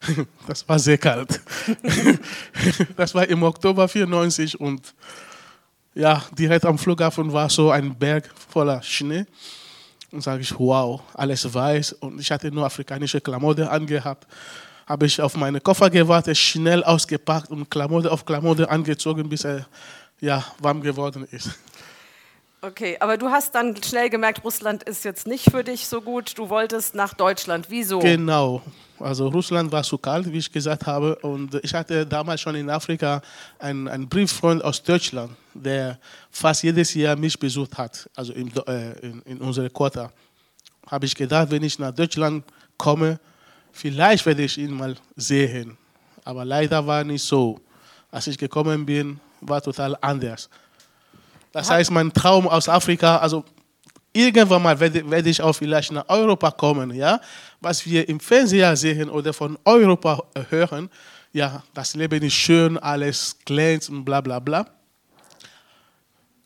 Das 0.46 0.68
war 0.68 0.78
sehr 0.78 0.98
kalt. 0.98 1.40
Das 2.96 3.14
war 3.14 3.26
im 3.28 3.42
Oktober 3.42 3.88
94 3.88 4.58
und 4.60 4.94
ja, 5.94 6.22
direkt 6.38 6.64
am 6.64 6.78
Flughafen 6.78 7.32
war 7.32 7.50
so 7.50 7.70
ein 7.70 7.94
Berg 7.94 8.30
voller 8.48 8.82
Schnee. 8.82 9.26
Und 10.12 10.22
sage 10.22 10.42
ich, 10.42 10.58
wow, 10.58 11.00
alles 11.14 11.52
weiß 11.52 11.92
und 11.94 12.20
ich 12.20 12.30
hatte 12.30 12.50
nur 12.50 12.66
afrikanische 12.66 13.20
Klamotten 13.20 13.68
angehabt. 13.68 14.26
Habe 14.86 15.06
ich 15.06 15.20
auf 15.22 15.36
meine 15.36 15.60
Koffer 15.60 15.88
gewartet, 15.88 16.36
schnell 16.36 16.82
ausgepackt 16.82 17.50
und 17.50 17.70
Klamotte 17.70 18.10
auf 18.10 18.24
Klamotte 18.24 18.68
angezogen, 18.68 19.28
bis 19.28 19.44
er 19.44 19.66
ja, 20.20 20.44
warm 20.58 20.82
geworden 20.82 21.26
ist. 21.30 21.50
Okay, 22.62 22.98
aber 23.00 23.16
du 23.16 23.30
hast 23.30 23.54
dann 23.54 23.82
schnell 23.82 24.10
gemerkt, 24.10 24.44
Russland 24.44 24.82
ist 24.82 25.02
jetzt 25.04 25.26
nicht 25.26 25.50
für 25.50 25.64
dich 25.64 25.86
so 25.86 26.02
gut. 26.02 26.36
Du 26.36 26.50
wolltest 26.50 26.94
nach 26.94 27.14
Deutschland. 27.14 27.66
Wieso? 27.70 28.00
Genau. 28.00 28.62
Also 28.98 29.28
Russland 29.28 29.72
war 29.72 29.82
zu 29.82 29.96
kalt, 29.96 30.30
wie 30.30 30.36
ich 30.36 30.52
gesagt 30.52 30.86
habe. 30.86 31.16
Und 31.16 31.58
ich 31.62 31.72
hatte 31.72 32.04
damals 32.04 32.42
schon 32.42 32.54
in 32.54 32.68
Afrika 32.68 33.22
einen, 33.58 33.88
einen 33.88 34.06
Brieffreund 34.06 34.62
aus 34.62 34.82
Deutschland, 34.82 35.32
der 35.54 35.98
fast 36.30 36.62
jedes 36.62 36.92
Jahr 36.92 37.16
mich 37.16 37.38
besucht 37.38 37.78
hat, 37.78 38.10
also 38.14 38.34
in, 38.34 38.54
äh, 38.66 38.90
in, 39.00 39.22
in 39.22 39.38
unsere 39.38 39.70
Quarter. 39.70 40.12
Habe 40.86 41.06
ich 41.06 41.14
gedacht, 41.14 41.50
wenn 41.50 41.62
ich 41.62 41.78
nach 41.78 41.92
Deutschland 41.92 42.44
komme, 42.76 43.18
vielleicht 43.72 44.26
werde 44.26 44.42
ich 44.42 44.58
ihn 44.58 44.72
mal 44.72 44.94
sehen. 45.16 45.78
Aber 46.24 46.44
leider 46.44 46.86
war 46.86 47.04
nicht 47.04 47.22
so. 47.22 47.58
Als 48.10 48.26
ich 48.26 48.36
gekommen 48.36 48.84
bin, 48.84 49.18
war 49.40 49.62
total 49.62 49.96
anders. 50.02 50.50
Das 51.52 51.70
heißt, 51.70 51.90
mein 51.90 52.12
Traum 52.12 52.46
aus 52.46 52.68
Afrika, 52.68 53.16
also 53.18 53.44
irgendwann 54.12 54.62
mal 54.62 54.78
werde, 54.78 55.08
werde 55.10 55.30
ich 55.30 55.40
auch 55.40 55.52
vielleicht 55.52 55.92
nach 55.92 56.08
Europa 56.08 56.50
kommen, 56.50 56.94
ja. 56.94 57.20
Was 57.60 57.84
wir 57.84 58.08
im 58.08 58.20
Fernseher 58.20 58.76
sehen 58.76 59.10
oder 59.10 59.32
von 59.32 59.58
Europa 59.64 60.22
hören, 60.48 60.88
ja, 61.32 61.62
das 61.74 61.94
Leben 61.94 62.22
ist 62.22 62.34
schön, 62.34 62.78
alles 62.78 63.36
glänzt 63.44 63.90
und 63.90 64.04
bla 64.04 64.20
bla 64.20 64.38
bla. 64.38 64.66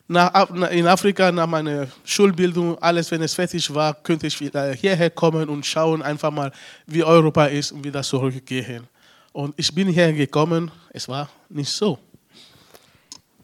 Nach, 0.06 0.50
in 0.70 0.86
Afrika, 0.86 1.32
nach 1.32 1.46
meiner 1.46 1.86
Schulbildung, 2.04 2.76
alles, 2.78 3.10
wenn 3.10 3.22
es 3.22 3.32
fertig 3.32 3.72
war, 3.72 3.94
könnte 3.94 4.26
ich 4.26 4.38
wieder 4.38 4.72
hierher 4.74 5.08
kommen 5.08 5.48
und 5.48 5.64
schauen 5.64 6.02
einfach 6.02 6.30
mal, 6.30 6.52
wie 6.86 7.02
Europa 7.02 7.46
ist 7.46 7.72
und 7.72 7.82
wieder 7.82 8.02
zurückgehen. 8.02 8.86
Und 9.32 9.54
ich 9.56 9.74
bin 9.74 9.88
hierher 9.88 10.12
gekommen, 10.12 10.70
es 10.90 11.08
war 11.08 11.30
nicht 11.48 11.70
so, 11.70 11.98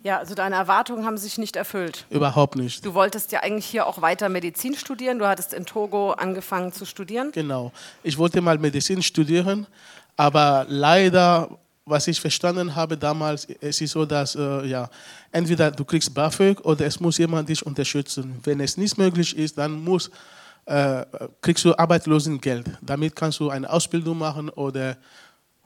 Ja, 0.03 0.19
also 0.19 0.35
deine 0.35 0.57
Erwartungen 0.57 1.05
haben 1.05 1.19
sich 1.19 1.37
nicht 1.37 1.57
erfüllt. 1.57 2.07
überhaupt 2.09 2.57
nicht. 2.57 2.85
Du 2.85 2.95
wolltest 2.95 3.33
ja 3.33 3.41
eigentlich 3.41 3.67
hier 3.67 3.87
auch 3.87 4.01
weiter 4.01 4.29
Medizin 4.31 4.75
studieren. 4.75 5.19
Du 5.19 5.27
hattest 5.27 5.53
in 5.53 5.67
Togo 5.67 6.13
angefangen 6.13 6.73
zu 6.73 6.87
studieren. 6.87 7.33
Genau. 7.33 7.71
Ich 8.03 8.17
wollte 8.17 8.41
mal 8.41 8.57
Medizin 8.57 9.03
studieren, 9.03 9.67
aber 10.17 10.65
leider, 10.69 11.51
was 11.85 12.07
ich 12.09 12.19
verstanden 12.19 12.75
habe 12.75 12.97
damals, 12.97 13.47
es 13.61 13.81
ist 13.81 13.91
so, 13.93 14.07
dass 14.07 14.35
äh, 14.37 14.67
ja, 14.67 14.89
entweder 15.33 15.71
du 15.71 15.85
kriegst 15.85 16.15
BAföG 16.15 16.61
oder 16.65 16.87
es 16.87 16.99
muss 16.99 17.19
jemand 17.19 17.49
dich 17.51 17.65
unterstützen. 17.65 18.41
Wenn 18.43 18.61
es 18.61 18.79
nicht 18.79 18.97
möglich 18.97 19.37
ist, 19.37 19.59
dann 19.59 19.73
muss, 19.73 20.11
äh, 20.65 21.05
kriegst 21.43 21.65
du 21.67 21.77
Arbeitslosengeld. 21.77 22.71
Damit 22.81 23.15
kannst 23.15 23.39
du 23.41 23.51
eine 23.51 23.69
Ausbildung 23.69 24.17
machen 24.17 24.49
oder 24.49 24.97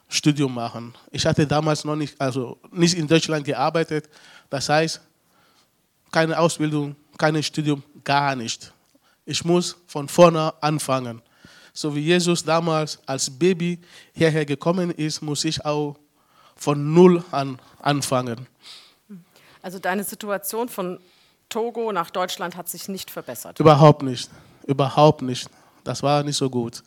Studium 0.07 0.53
machen. 0.53 0.93
Ich 1.11 1.25
hatte 1.25 1.45
damals 1.47 1.83
noch 1.83 1.95
nicht, 1.95 2.19
also 2.19 2.57
nicht 2.71 2.95
in 2.95 3.07
Deutschland 3.07 3.45
gearbeitet. 3.45 4.09
Das 4.49 4.69
heißt, 4.69 5.01
keine 6.11 6.37
Ausbildung, 6.39 6.95
kein 7.17 7.41
Studium, 7.41 7.83
gar 8.03 8.35
nicht. 8.35 8.71
Ich 9.25 9.43
muss 9.43 9.75
von 9.87 10.07
vorne 10.07 10.53
anfangen. 10.61 11.21
So 11.73 11.93
wie 11.95 12.01
Jesus 12.01 12.43
damals 12.43 12.99
als 13.05 13.29
Baby 13.29 13.79
hierher 14.13 14.45
gekommen 14.45 14.91
ist, 14.91 15.21
muss 15.21 15.43
ich 15.43 15.65
auch 15.65 15.97
von 16.55 16.93
Null 16.93 17.23
an 17.31 17.59
anfangen. 17.81 18.47
Also 19.61 19.79
deine 19.79 20.03
Situation 20.03 20.69
von 20.69 20.99
Togo 21.49 21.91
nach 21.91 22.11
Deutschland 22.11 22.55
hat 22.55 22.69
sich 22.69 22.87
nicht 22.87 23.11
verbessert. 23.11 23.59
Überhaupt 23.59 24.03
nicht. 24.03 24.29
Überhaupt 24.65 25.21
nicht. 25.21 25.49
Das 25.83 26.01
war 26.01 26.23
nicht 26.23 26.37
so 26.37 26.49
gut. 26.49 26.83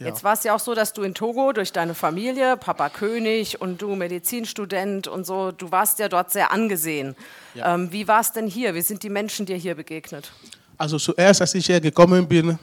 Ja. 0.00 0.06
Jetzt 0.06 0.24
war 0.24 0.32
es 0.32 0.44
ja 0.44 0.54
auch 0.54 0.60
so, 0.60 0.74
dass 0.74 0.94
du 0.94 1.02
in 1.02 1.14
Togo 1.14 1.52
durch 1.52 1.72
deine 1.72 1.94
Familie, 1.94 2.56
Papa 2.56 2.88
König 2.88 3.60
und 3.60 3.82
du 3.82 3.94
Medizinstudent 3.96 5.06
und 5.08 5.26
so, 5.26 5.52
du 5.52 5.70
warst 5.70 5.98
ja 5.98 6.08
dort 6.08 6.30
sehr 6.30 6.52
angesehen. 6.52 7.14
Ja. 7.54 7.74
Ähm, 7.74 7.92
wie 7.92 8.08
war 8.08 8.20
es 8.20 8.32
denn 8.32 8.46
hier? 8.46 8.74
Wie 8.74 8.80
sind 8.80 9.02
die 9.02 9.10
Menschen 9.10 9.44
dir 9.44 9.56
hier 9.56 9.74
begegnet? 9.74 10.32
Also 10.78 10.98
zuerst, 10.98 11.42
als 11.42 11.54
ich 11.54 11.66
hier 11.66 11.82
gekommen 11.82 12.26
bin, 12.26 12.58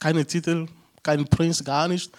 keine 0.00 0.26
Titel, 0.26 0.66
kein 1.04 1.24
Prinz, 1.26 1.62
gar 1.62 1.86
nicht, 1.86 2.10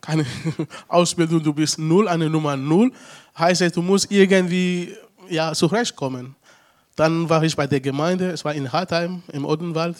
keine 0.00 0.26
Ausbildung, 0.88 1.40
du 1.40 1.52
bist 1.52 1.78
null, 1.78 2.08
eine 2.08 2.28
Nummer 2.28 2.56
null. 2.56 2.90
Heißt 3.38 3.76
du 3.76 3.82
musst 3.82 4.10
irgendwie 4.10 4.96
ja, 5.28 5.52
zurechtkommen. 5.54 6.34
Dann 6.96 7.28
war 7.28 7.44
ich 7.44 7.54
bei 7.54 7.68
der 7.68 7.80
Gemeinde, 7.80 8.30
es 8.30 8.44
war 8.44 8.52
in 8.52 8.72
Hartheim 8.72 9.22
im 9.32 9.44
Odenwald. 9.44 9.96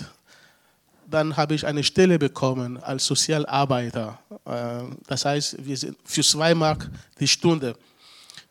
Dann 1.09 1.37
habe 1.37 1.55
ich 1.55 1.67
eine 1.67 1.85
Stelle 1.85 2.19
bekommen 2.19 2.83
als 2.83 3.05
Sozialarbeiter. 3.07 4.19
Äh, 4.45 4.85
Das 5.07 5.25
heißt, 5.25 5.65
wir 5.65 5.77
sind 5.77 5.97
für 6.05 6.23
zwei 6.23 6.55
Mark 6.55 6.91
die 7.19 7.29
Stunde. 7.29 7.77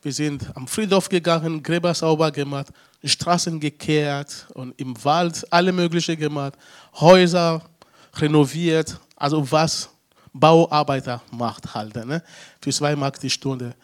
Wir 0.02 0.12
sind 0.12 0.44
am 0.56 0.66
Friedhof 0.66 1.08
gegangen, 1.08 1.62
Gräber 1.62 1.94
sauber 1.94 2.30
gemacht, 2.30 2.68
Straßen 3.04 3.58
gekehrt 3.58 4.46
und 4.54 4.78
im 4.80 4.92
Wald 5.04 5.44
alle 5.50 5.72
mögliche 5.72 6.16
gemacht, 6.16 6.54
Häuser 6.94 7.62
renoviert, 8.14 8.98
also 9.16 9.50
was 9.50 9.88
Bauarbeiter 10.32 11.22
macht 11.30 11.74
halt, 11.74 11.94
ne? 11.94 12.22
für 12.60 12.70
zwei 12.70 12.96
Mark 12.96 13.20
die 13.20 13.30
Stunde. 13.30 13.74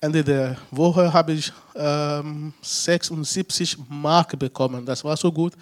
Ende 0.00 0.24
der 0.24 0.56
Woche 0.70 1.12
habe 1.12 1.32
ich 1.32 1.52
ähm, 1.74 2.52
76 2.62 3.76
Mark 3.88 4.38
bekommen. 4.38 4.84
Das 4.86 5.04
war 5.04 5.16
so 5.16 5.30
gut, 5.30 5.52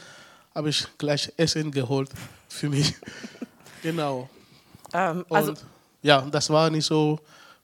habe 0.58 0.70
ich 0.70 0.86
gleich 0.98 1.32
Essen 1.36 1.70
geholt 1.70 2.10
für 2.48 2.68
mich. 2.68 2.92
genau. 3.82 4.28
Ähm, 4.92 5.24
Und 5.28 5.36
also 5.36 5.54
ja, 6.02 6.20
das 6.22 6.50
war 6.50 6.68
nicht 6.68 6.84
so 6.84 7.20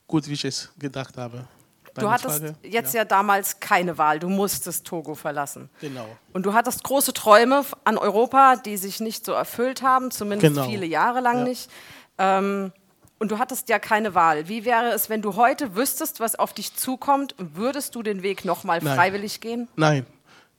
gut, 0.07 0.25
wie 0.27 0.33
ich 0.33 0.45
es 0.45 0.69
gedacht 0.79 1.17
habe. 1.17 1.39
du 1.83 1.91
Deine 1.93 2.11
hattest 2.11 2.39
Frage? 2.39 2.55
jetzt 2.63 2.93
ja. 2.93 3.03
damals 3.03 3.59
keine 3.59 3.97
Wahl, 3.97 4.19
du 4.19 4.29
musstest 4.29 4.85
Togo 4.85 5.13
verlassen. 5.13 5.69
Genau. 5.81 6.07
Und 6.31 6.45
du 6.45 6.53
hattest 6.53 6.83
große 6.85 7.11
Träume 7.13 7.65
an 7.83 7.97
Europa, 7.97 8.55
die 8.55 8.77
sich 8.77 9.01
nicht 9.01 9.25
so 9.25 9.33
erfüllt 9.33 9.81
haben, 9.81 10.09
zumindest 10.09 10.55
Genau. 10.55 10.65
viele 10.67 10.85
Jahre 10.85 11.19
lang 11.19 11.39
Ja. 11.39 11.43
nicht. 11.43 11.69
Ähm, 12.17 12.71
und 13.19 13.29
du 13.31 13.39
hattest 13.39 13.67
ja 13.67 13.77
keine 13.79 14.15
Wahl. 14.15 14.47
Wie 14.47 14.63
wäre 14.63 14.91
es, 14.91 15.09
wenn 15.09 15.21
du 15.21 15.35
heute 15.35 15.75
wüsstest, 15.75 16.21
was 16.21 16.35
auf 16.35 16.53
dich 16.53 16.73
zukommt, 16.75 17.35
würdest 17.37 17.95
du 17.95 18.03
den 18.03 18.23
Weg 18.23 18.45
nochmal 18.45 18.79
freiwillig 18.79 19.41
gehen? 19.41 19.67
Nein, 19.75 20.05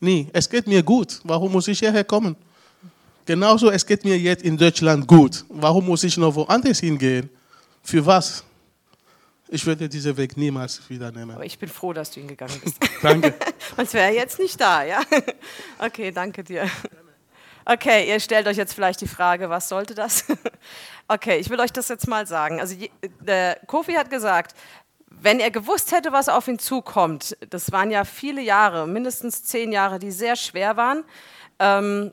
nie. 0.01 0.29
Es 0.33 0.49
geht 0.49 0.67
mir 0.67 0.83
gut. 0.83 1.21
Warum 1.25 1.53
muss 1.53 1.69
ich 1.69 1.79
hierher 1.79 2.05
kommen? 2.05 2.37
Genauso, 3.25 3.71
es 3.71 3.85
geht 3.85 4.05
mir 4.05 4.17
jetzt 4.19 4.45
in 4.45 4.57
Deutschland 4.57 5.07
gut. 5.07 5.45
Warum 5.49 5.87
muss 5.87 6.05
ich 6.05 6.17
noch 6.17 6.35
woanders 6.35 6.79
hingehen? 6.79 7.29
Für 7.83 8.05
was? 8.07 8.45
Ich 9.49 9.65
würde 9.65 9.89
diesen 9.89 10.17
Weg 10.17 10.37
niemals 10.37 10.81
wieder 10.89 11.11
nehmen. 11.13 11.33
Aber 11.33 11.45
ich 11.45 11.59
bin 11.59 11.69
froh, 11.69 11.93
dass 11.93 12.11
du 12.11 12.21
ihn 12.21 12.29
gegangen 12.29 12.61
bist. 12.63 12.77
Danke. 13.03 13.35
Sonst 13.77 13.95
wäre 13.95 14.07
er 14.07 14.15
jetzt 14.15 14.39
nicht 14.39 14.61
da, 14.61 14.85
ja? 14.85 15.01
Okay, 15.79 16.11
danke 16.11 16.43
dir. 16.43 16.69
Okay, 17.65 18.09
ihr 18.09 18.21
stellt 18.21 18.47
euch 18.47 18.57
jetzt 18.57 18.73
vielleicht 18.75 19.01
die 19.01 19.09
Frage, 19.09 19.51
was 19.51 19.69
sollte 19.69 19.95
das? 19.95 20.25
Okay, 21.09 21.39
ich 21.39 21.51
will 21.51 21.61
euch 21.61 21.73
das 21.73 21.89
jetzt 21.89 22.09
mal 22.09 22.27
sagen. 22.27 22.61
Also 22.61 22.77
der 23.21 23.61
Kofi 23.67 23.93
hat 23.93 24.11
gesagt, 24.11 24.57
wenn 25.21 25.41
er 25.41 25.51
gewusst 25.51 25.93
hätte, 25.93 26.13
was 26.13 26.29
auf 26.29 26.49
ihn 26.49 26.59
zukommt, 26.59 27.37
das 27.51 27.73
waren 27.73 27.91
ja 27.91 28.05
viele 28.05 28.43
Jahre, 28.43 28.87
mindestens 28.87 29.43
zehn 29.43 29.73
Jahre, 29.73 29.99
die 29.99 30.11
sehr 30.11 30.37
schwer 30.37 30.77
waren, 30.77 31.05
ähm, 31.59 32.13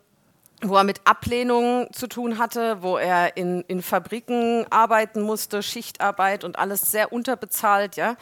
wo 0.61 0.77
er 0.77 0.83
mit 0.83 1.01
Ablehnungen 1.05 1.91
zu 1.91 2.07
tun 2.07 2.37
hatte, 2.37 2.81
wo 2.81 2.97
er 2.97 3.35
in, 3.35 3.61
in 3.67 3.81
Fabriken 3.81 4.65
arbeiten 4.69 5.21
musste, 5.21 5.61
Schichtarbeit 5.61 6.43
und 6.43 6.57
alles 6.57 6.91
sehr 6.91 7.11
unterbezahlt, 7.11 7.97
ja. 7.97 8.15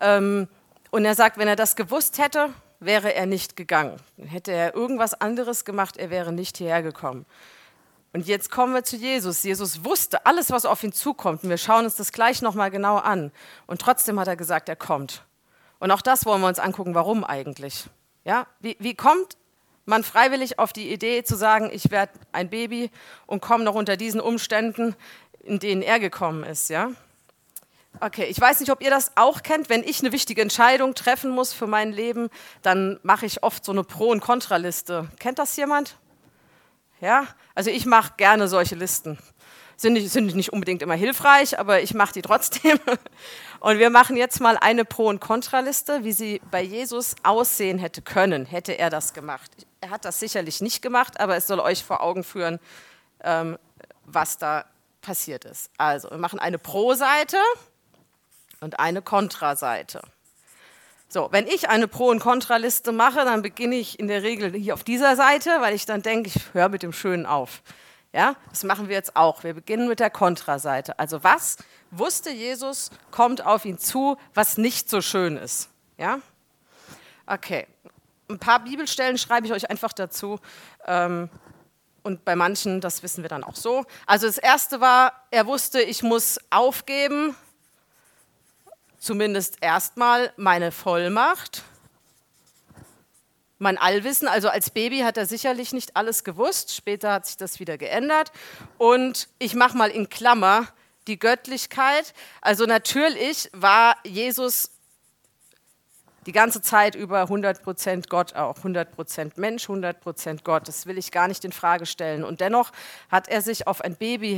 Ähm, 0.00 0.48
und 0.90 1.04
er 1.04 1.14
sagt, 1.14 1.38
wenn 1.38 1.48
er 1.48 1.56
das 1.56 1.76
gewusst 1.76 2.18
hätte, 2.18 2.50
wäre 2.80 3.14
er 3.14 3.26
nicht 3.26 3.56
gegangen. 3.56 3.96
Hätte 4.26 4.52
er 4.52 4.74
irgendwas 4.74 5.14
anderes 5.14 5.64
gemacht, 5.64 5.96
er 5.96 6.10
wäre 6.10 6.32
nicht 6.32 6.58
hierher 6.58 6.82
gekommen. 6.82 7.26
Und 8.14 8.28
jetzt 8.28 8.48
kommen 8.48 8.74
wir 8.74 8.84
zu 8.84 8.96
Jesus. 8.96 9.42
Jesus 9.42 9.84
wusste 9.84 10.24
alles, 10.24 10.52
was 10.52 10.66
auf 10.66 10.84
ihn 10.84 10.92
zukommt. 10.92 11.42
Und 11.42 11.50
wir 11.50 11.58
schauen 11.58 11.84
uns 11.84 11.96
das 11.96 12.12
gleich 12.12 12.42
nochmal 12.42 12.70
genau 12.70 12.96
an. 12.96 13.32
Und 13.66 13.80
trotzdem 13.80 14.20
hat 14.20 14.28
er 14.28 14.36
gesagt, 14.36 14.68
er 14.68 14.76
kommt. 14.76 15.24
Und 15.80 15.90
auch 15.90 16.00
das 16.00 16.24
wollen 16.24 16.40
wir 16.40 16.46
uns 16.46 16.60
angucken, 16.60 16.94
warum 16.94 17.24
eigentlich. 17.24 17.86
Ja? 18.24 18.46
Wie, 18.60 18.76
wie 18.78 18.94
kommt 18.94 19.36
man 19.84 20.04
freiwillig 20.04 20.60
auf 20.60 20.72
die 20.72 20.92
Idee 20.92 21.24
zu 21.24 21.34
sagen, 21.34 21.70
ich 21.72 21.90
werde 21.90 22.12
ein 22.30 22.50
Baby 22.50 22.92
und 23.26 23.42
komme 23.42 23.64
noch 23.64 23.74
unter 23.74 23.96
diesen 23.96 24.20
Umständen, 24.20 24.94
in 25.40 25.58
denen 25.58 25.82
er 25.82 25.98
gekommen 25.98 26.44
ist? 26.44 26.70
Ja? 26.70 26.92
Okay, 27.98 28.26
ich 28.26 28.40
weiß 28.40 28.60
nicht, 28.60 28.70
ob 28.70 28.80
ihr 28.80 28.90
das 28.90 29.10
auch 29.16 29.42
kennt. 29.42 29.68
Wenn 29.68 29.82
ich 29.82 30.02
eine 30.02 30.12
wichtige 30.12 30.40
Entscheidung 30.40 30.94
treffen 30.94 31.32
muss 31.32 31.52
für 31.52 31.66
mein 31.66 31.90
Leben, 31.90 32.30
dann 32.62 33.00
mache 33.02 33.26
ich 33.26 33.42
oft 33.42 33.64
so 33.64 33.72
eine 33.72 33.82
Pro- 33.82 34.12
und 34.12 34.20
Kontraliste. 34.20 35.08
Kennt 35.18 35.40
das 35.40 35.56
jemand? 35.56 35.96
Ja, 37.04 37.26
also 37.54 37.68
ich 37.68 37.84
mache 37.84 38.14
gerne 38.16 38.48
solche 38.48 38.76
Listen. 38.76 39.18
Sind 39.76 39.92
nicht, 39.92 40.10
sind 40.10 40.34
nicht 40.34 40.54
unbedingt 40.54 40.80
immer 40.80 40.94
hilfreich, 40.94 41.58
aber 41.58 41.82
ich 41.82 41.92
mache 41.92 42.14
die 42.14 42.22
trotzdem. 42.22 42.80
Und 43.60 43.78
wir 43.78 43.90
machen 43.90 44.16
jetzt 44.16 44.40
mal 44.40 44.56
eine 44.56 44.86
Pro- 44.86 45.08
und 45.08 45.20
Kontraliste, 45.20 46.02
wie 46.04 46.12
sie 46.12 46.40
bei 46.50 46.62
Jesus 46.62 47.14
aussehen 47.22 47.78
hätte 47.78 48.00
können, 48.00 48.46
hätte 48.46 48.72
er 48.72 48.88
das 48.88 49.12
gemacht. 49.12 49.50
Er 49.82 49.90
hat 49.90 50.06
das 50.06 50.18
sicherlich 50.18 50.62
nicht 50.62 50.80
gemacht, 50.80 51.20
aber 51.20 51.36
es 51.36 51.46
soll 51.46 51.60
euch 51.60 51.84
vor 51.84 52.02
Augen 52.02 52.24
führen, 52.24 52.58
ähm, 53.22 53.58
was 54.06 54.38
da 54.38 54.64
passiert 55.02 55.44
ist. 55.44 55.70
Also, 55.76 56.10
wir 56.10 56.18
machen 56.18 56.38
eine 56.38 56.58
Pro-Seite 56.58 57.38
und 58.60 58.78
eine 58.78 59.02
Kontraseite. 59.02 60.00
So, 61.14 61.28
wenn 61.30 61.46
ich 61.46 61.68
eine 61.68 61.86
Pro- 61.86 62.08
und 62.08 62.18
Kontraliste 62.18 62.90
mache, 62.90 63.24
dann 63.24 63.40
beginne 63.40 63.76
ich 63.76 64.00
in 64.00 64.08
der 64.08 64.24
Regel 64.24 64.52
hier 64.52 64.74
auf 64.74 64.82
dieser 64.82 65.14
Seite, 65.14 65.60
weil 65.60 65.72
ich 65.72 65.86
dann 65.86 66.02
denke, 66.02 66.28
ich 66.28 66.52
höre 66.54 66.68
mit 66.68 66.82
dem 66.82 66.92
Schönen 66.92 67.24
auf. 67.24 67.62
Ja, 68.12 68.34
das 68.50 68.64
machen 68.64 68.88
wir 68.88 68.96
jetzt 68.96 69.14
auch. 69.14 69.44
Wir 69.44 69.54
beginnen 69.54 69.86
mit 69.86 70.00
der 70.00 70.10
Kontraseite. 70.10 70.98
Also 70.98 71.22
was 71.22 71.58
wusste 71.92 72.30
Jesus, 72.30 72.90
kommt 73.12 73.46
auf 73.46 73.64
ihn 73.64 73.78
zu, 73.78 74.16
was 74.34 74.58
nicht 74.58 74.90
so 74.90 75.00
schön 75.00 75.36
ist. 75.36 75.68
Ja? 75.98 76.18
Okay. 77.26 77.68
Ein 78.28 78.40
paar 78.40 78.64
Bibelstellen 78.64 79.16
schreibe 79.16 79.46
ich 79.46 79.52
euch 79.52 79.70
einfach 79.70 79.92
dazu. 79.92 80.40
Ähm, 80.84 81.30
und 82.02 82.24
bei 82.24 82.34
manchen, 82.34 82.80
das 82.80 83.04
wissen 83.04 83.22
wir 83.22 83.28
dann 83.28 83.44
auch 83.44 83.54
so. 83.54 83.84
Also 84.06 84.26
das 84.26 84.36
erste 84.36 84.80
war, 84.80 85.12
er 85.30 85.46
wusste, 85.46 85.80
ich 85.80 86.02
muss 86.02 86.40
aufgeben, 86.50 87.36
zumindest 89.04 89.58
erstmal 89.60 90.32
meine 90.36 90.72
Vollmacht, 90.72 91.62
mein 93.58 93.76
Allwissen. 93.78 94.28
Also 94.28 94.48
als 94.48 94.70
Baby 94.70 95.00
hat 95.00 95.16
er 95.16 95.26
sicherlich 95.26 95.72
nicht 95.72 95.96
alles 95.96 96.24
gewusst. 96.24 96.74
Später 96.74 97.12
hat 97.12 97.26
sich 97.26 97.36
das 97.36 97.60
wieder 97.60 97.76
geändert. 97.78 98.32
Und 98.78 99.28
ich 99.38 99.54
mache 99.54 99.76
mal 99.76 99.90
in 99.90 100.08
Klammer 100.08 100.68
die 101.06 101.18
Göttlichkeit. 101.18 102.14
Also 102.40 102.64
natürlich 102.64 103.50
war 103.52 103.96
Jesus 104.04 104.70
die 106.24 106.32
ganze 106.32 106.62
Zeit 106.62 106.94
über 106.94 107.24
100% 107.24 108.08
Gott 108.08 108.34
auch, 108.34 108.56
100% 108.56 109.32
Mensch, 109.36 109.68
100% 109.68 110.42
Gott. 110.42 110.66
Das 110.66 110.86
will 110.86 110.96
ich 110.96 111.12
gar 111.12 111.28
nicht 111.28 111.44
in 111.44 111.52
Frage 111.52 111.84
stellen. 111.84 112.24
Und 112.24 112.40
dennoch 112.40 112.72
hat 113.10 113.28
er 113.28 113.42
sich 113.42 113.66
auf 113.66 113.82
ein 113.82 113.96
Baby 113.96 114.36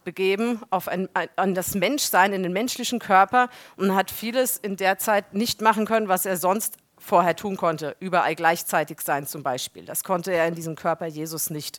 herabbegeben, 0.00 0.62
auf 0.70 0.88
ein, 0.88 1.08
an 1.36 1.54
das 1.54 1.74
Menschsein, 1.74 2.32
in 2.32 2.42
den 2.42 2.52
menschlichen 2.52 2.98
Körper 2.98 3.48
und 3.76 3.94
hat 3.94 4.10
vieles 4.10 4.56
in 4.56 4.76
der 4.76 4.98
Zeit 4.98 5.34
nicht 5.34 5.60
machen 5.60 5.86
können, 5.86 6.08
was 6.08 6.26
er 6.26 6.36
sonst 6.36 6.76
vorher 6.98 7.36
tun 7.36 7.56
konnte. 7.56 7.96
Überall 8.00 8.34
gleichzeitig 8.34 9.00
sein 9.00 9.26
zum 9.26 9.42
Beispiel. 9.42 9.84
Das 9.84 10.04
konnte 10.04 10.32
er 10.32 10.46
in 10.46 10.54
diesem 10.54 10.76
Körper 10.76 11.06
Jesus 11.06 11.50
nicht. 11.50 11.78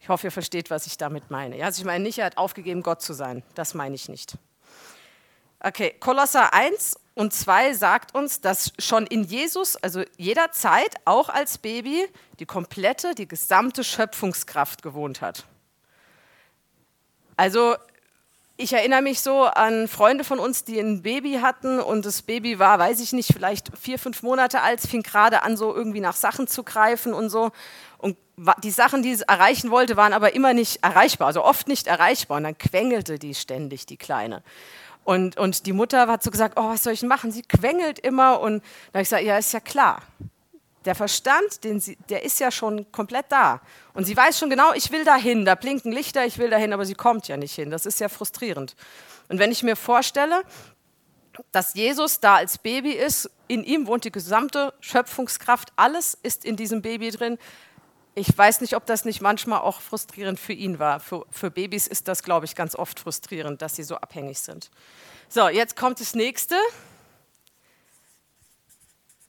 Ich 0.00 0.08
hoffe, 0.08 0.28
ihr 0.28 0.30
versteht, 0.30 0.70
was 0.70 0.86
ich 0.86 0.98
damit 0.98 1.30
meine. 1.30 1.58
Ja, 1.58 1.66
also 1.66 1.80
ich 1.80 1.86
meine 1.86 2.04
nicht, 2.04 2.18
er 2.18 2.26
hat 2.26 2.38
aufgegeben, 2.38 2.82
Gott 2.82 3.02
zu 3.02 3.12
sein. 3.12 3.42
Das 3.54 3.74
meine 3.74 3.94
ich 3.94 4.08
nicht. 4.08 4.36
Okay, 5.60 5.94
Kolosser 5.98 6.52
1 6.52 6.96
und 7.14 7.32
2 7.32 7.72
sagt 7.74 8.14
uns, 8.14 8.40
dass 8.42 8.72
schon 8.78 9.06
in 9.06 9.24
Jesus, 9.24 9.76
also 9.76 10.02
jederzeit, 10.18 10.94
auch 11.06 11.30
als 11.30 11.58
Baby, 11.58 12.06
die 12.38 12.46
komplette, 12.46 13.14
die 13.14 13.26
gesamte 13.26 13.82
Schöpfungskraft 13.82 14.82
gewohnt 14.82 15.22
hat. 15.22 15.46
Also 17.36 17.76
ich 18.58 18.72
erinnere 18.72 19.02
mich 19.02 19.20
so 19.20 19.44
an 19.44 19.86
Freunde 19.86 20.24
von 20.24 20.38
uns, 20.38 20.64
die 20.64 20.80
ein 20.80 21.02
Baby 21.02 21.40
hatten 21.42 21.78
und 21.78 22.06
das 22.06 22.22
Baby 22.22 22.58
war, 22.58 22.78
weiß 22.78 23.00
ich 23.00 23.12
nicht, 23.12 23.32
vielleicht 23.32 23.76
vier, 23.76 23.98
fünf 23.98 24.22
Monate 24.22 24.62
alt, 24.62 24.80
fing 24.80 25.02
gerade 25.02 25.42
an, 25.42 25.56
so 25.56 25.74
irgendwie 25.74 26.00
nach 26.00 26.16
Sachen 26.16 26.46
zu 26.46 26.62
greifen 26.62 27.12
und 27.12 27.28
so. 27.28 27.50
Und 27.98 28.16
die 28.62 28.70
Sachen, 28.70 29.02
die 29.02 29.12
es 29.12 29.20
erreichen 29.20 29.70
wollte, 29.70 29.96
waren 29.96 30.14
aber 30.14 30.34
immer 30.34 30.54
nicht 30.54 30.82
erreichbar, 30.82 31.28
also 31.28 31.44
oft 31.44 31.68
nicht 31.68 31.86
erreichbar. 31.86 32.38
Und 32.38 32.44
dann 32.44 32.56
quengelte 32.56 33.18
die 33.18 33.34
ständig, 33.34 33.84
die 33.84 33.98
Kleine. 33.98 34.42
Und, 35.04 35.36
und 35.36 35.66
die 35.66 35.72
Mutter 35.72 36.08
hat 36.08 36.22
so 36.22 36.30
gesagt, 36.30 36.58
oh, 36.58 36.68
was 36.70 36.82
soll 36.82 36.94
ich 36.94 37.02
machen? 37.02 37.30
Sie 37.32 37.42
quengelt 37.42 37.98
immer. 37.98 38.40
Und 38.40 38.62
da 38.92 38.98
habe 38.98 39.02
ich 39.02 39.08
gesagt, 39.08 39.22
ja, 39.22 39.36
ist 39.36 39.52
ja 39.52 39.60
klar. 39.60 40.02
Der 40.86 40.94
Verstand, 40.94 41.64
den 41.64 41.80
sie, 41.80 41.96
der 42.08 42.24
ist 42.24 42.40
ja 42.40 42.50
schon 42.50 42.90
komplett 42.92 43.26
da. 43.28 43.60
Und 43.92 44.04
sie 44.04 44.16
weiß 44.16 44.38
schon 44.38 44.48
genau, 44.48 44.72
ich 44.72 44.92
will 44.92 45.04
dahin, 45.04 45.44
da 45.44 45.56
blinken 45.56 45.92
Lichter, 45.92 46.24
ich 46.24 46.38
will 46.38 46.48
dahin, 46.48 46.72
aber 46.72 46.86
sie 46.86 46.94
kommt 46.94 47.28
ja 47.28 47.36
nicht 47.36 47.54
hin. 47.54 47.70
Das 47.70 47.86
ist 47.86 48.00
ja 48.00 48.08
frustrierend. 48.08 48.76
Und 49.28 49.38
wenn 49.38 49.50
ich 49.50 49.62
mir 49.62 49.76
vorstelle, 49.76 50.42
dass 51.52 51.74
Jesus 51.74 52.20
da 52.20 52.36
als 52.36 52.58
Baby 52.58 52.92
ist, 52.92 53.30
in 53.48 53.64
ihm 53.64 53.86
wohnt 53.86 54.04
die 54.04 54.12
gesamte 54.12 54.72
Schöpfungskraft, 54.80 55.72
alles 55.76 56.16
ist 56.22 56.44
in 56.44 56.56
diesem 56.56 56.82
Baby 56.82 57.10
drin. 57.10 57.38
Ich 58.14 58.36
weiß 58.36 58.60
nicht, 58.62 58.74
ob 58.76 58.86
das 58.86 59.04
nicht 59.04 59.20
manchmal 59.20 59.60
auch 59.60 59.80
frustrierend 59.80 60.40
für 60.40 60.54
ihn 60.54 60.78
war. 60.78 61.00
Für, 61.00 61.26
für 61.30 61.50
Babys 61.50 61.86
ist 61.86 62.08
das, 62.08 62.22
glaube 62.22 62.46
ich, 62.46 62.54
ganz 62.54 62.74
oft 62.74 62.98
frustrierend, 62.98 63.60
dass 63.60 63.76
sie 63.76 63.82
so 63.82 63.96
abhängig 63.96 64.38
sind. 64.38 64.70
So, 65.28 65.48
jetzt 65.48 65.76
kommt 65.76 66.00
das 66.00 66.14
nächste, 66.14 66.56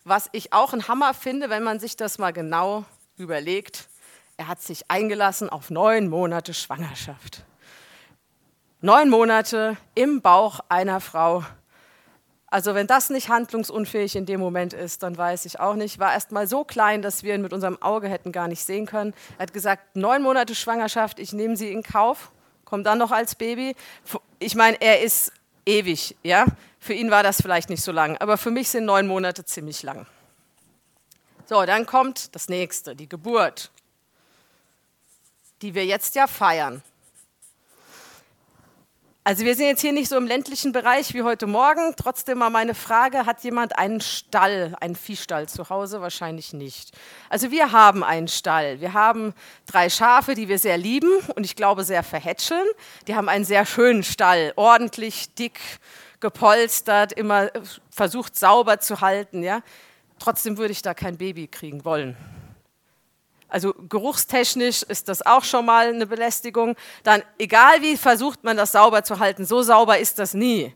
was 0.07 0.29
ich 0.31 0.53
auch 0.53 0.73
ein 0.73 0.87
Hammer 0.87 1.13
finde, 1.13 1.49
wenn 1.49 1.63
man 1.63 1.79
sich 1.79 1.95
das 1.97 2.17
mal 2.17 2.31
genau 2.33 2.85
überlegt. 3.17 3.89
Er 4.37 4.47
hat 4.47 4.61
sich 4.61 4.89
eingelassen 4.89 5.49
auf 5.49 5.69
neun 5.69 6.07
Monate 6.07 6.53
Schwangerschaft. 6.53 7.43
Neun 8.81 9.09
Monate 9.09 9.77
im 9.95 10.21
Bauch 10.21 10.59
einer 10.69 10.99
Frau 10.99 11.43
also 12.49 12.73
wenn 12.75 12.87
das 12.87 13.09
nicht 13.09 13.27
handlungsunfähig 13.27 14.15
in 14.15 14.25
dem 14.25 14.39
Moment 14.39 14.73
ist, 14.73 15.03
dann 15.03 15.17
weiß 15.17 15.45
ich 15.45 15.59
auch 15.59 15.75
nicht. 15.75 15.99
War 15.99 16.13
erst 16.13 16.31
mal 16.31 16.47
so 16.47 16.63
klein, 16.63 17.01
dass 17.01 17.23
wir 17.23 17.35
ihn 17.35 17.41
mit 17.41 17.51
unserem 17.51 17.81
Auge 17.81 18.07
hätten 18.07 18.31
gar 18.31 18.47
nicht 18.47 18.63
sehen 18.63 18.85
können. 18.85 19.13
Er 19.37 19.43
hat 19.43 19.53
gesagt, 19.53 19.97
neun 19.97 20.23
Monate 20.23 20.55
Schwangerschaft, 20.55 21.19
ich 21.19 21.33
nehme 21.33 21.57
sie 21.57 21.71
in 21.71 21.83
Kauf, 21.83 22.31
komme 22.63 22.83
dann 22.83 22.99
noch 22.99 23.11
als 23.11 23.35
Baby. 23.35 23.75
Ich 24.39 24.55
meine, 24.55 24.79
er 24.79 25.01
ist 25.01 25.33
ewig, 25.67 26.15
ja. 26.23 26.45
Für 26.79 26.93
ihn 26.93 27.11
war 27.11 27.21
das 27.21 27.41
vielleicht 27.41 27.69
nicht 27.69 27.83
so 27.83 27.91
lang, 27.91 28.17
aber 28.17 28.37
für 28.37 28.51
mich 28.51 28.69
sind 28.69 28.85
neun 28.85 29.07
Monate 29.07 29.45
ziemlich 29.45 29.83
lang. 29.83 30.07
So, 31.45 31.65
dann 31.65 31.85
kommt 31.85 32.35
das 32.35 32.49
nächste, 32.49 32.95
die 32.95 33.07
Geburt, 33.07 33.71
die 35.61 35.73
wir 35.73 35.85
jetzt 35.85 36.15
ja 36.15 36.27
feiern. 36.27 36.81
Also 39.27 39.43
wir 39.43 39.55
sind 39.55 39.65
jetzt 39.65 39.81
hier 39.81 39.91
nicht 39.91 40.07
so 40.07 40.15
im 40.15 40.25
ländlichen 40.25 40.71
Bereich 40.71 41.13
wie 41.13 41.21
heute 41.21 41.47
Morgen. 41.47 41.93
Trotzdem 41.97 42.37
mal 42.37 42.49
meine 42.49 42.73
Frage, 42.73 43.25
hat 43.25 43.43
jemand 43.43 43.77
einen 43.77 43.99
Stall, 43.99 44.73
einen 44.79 44.95
Viehstall 44.95 45.49
zu 45.49 45.69
Hause? 45.69 45.99
Wahrscheinlich 45.99 46.53
nicht. 46.53 46.91
Also 47.27 47.51
wir 47.51 47.73
haben 47.73 48.05
einen 48.05 48.29
Stall. 48.29 48.79
Wir 48.79 48.93
haben 48.93 49.33
drei 49.65 49.89
Schafe, 49.89 50.33
die 50.33 50.47
wir 50.47 50.59
sehr 50.59 50.77
lieben 50.77 51.09
und 51.35 51.43
ich 51.43 51.57
glaube 51.57 51.83
sehr 51.83 52.03
verhätscheln. 52.03 52.65
Die 53.09 53.15
haben 53.15 53.27
einen 53.27 53.43
sehr 53.43 53.65
schönen 53.65 54.03
Stall, 54.03 54.53
ordentlich, 54.55 55.35
dick, 55.35 55.59
gepolstert, 56.21 57.11
immer 57.11 57.49
versucht 57.91 58.37
sauber 58.37 58.79
zu 58.79 59.01
halten. 59.01 59.43
Ja? 59.43 59.59
Trotzdem 60.19 60.57
würde 60.57 60.71
ich 60.71 60.81
da 60.81 60.93
kein 60.93 61.17
Baby 61.17 61.47
kriegen 61.47 61.83
wollen. 61.83 62.15
Also 63.49 63.73
geruchstechnisch 63.73 64.83
ist 64.83 65.07
das 65.07 65.25
auch 65.25 65.43
schon 65.43 65.65
mal 65.65 65.87
eine 65.87 66.05
Belästigung. 66.05 66.75
Dann, 67.03 67.23
egal 67.39 67.81
wie 67.81 67.95
versucht 67.95 68.43
man 68.43 68.57
das 68.57 68.73
sauber 68.73 69.03
zu 69.03 69.19
halten, 69.19 69.45
so 69.45 69.61
sauber 69.61 69.97
ist 69.97 70.19
das 70.19 70.33
nie. 70.33 70.73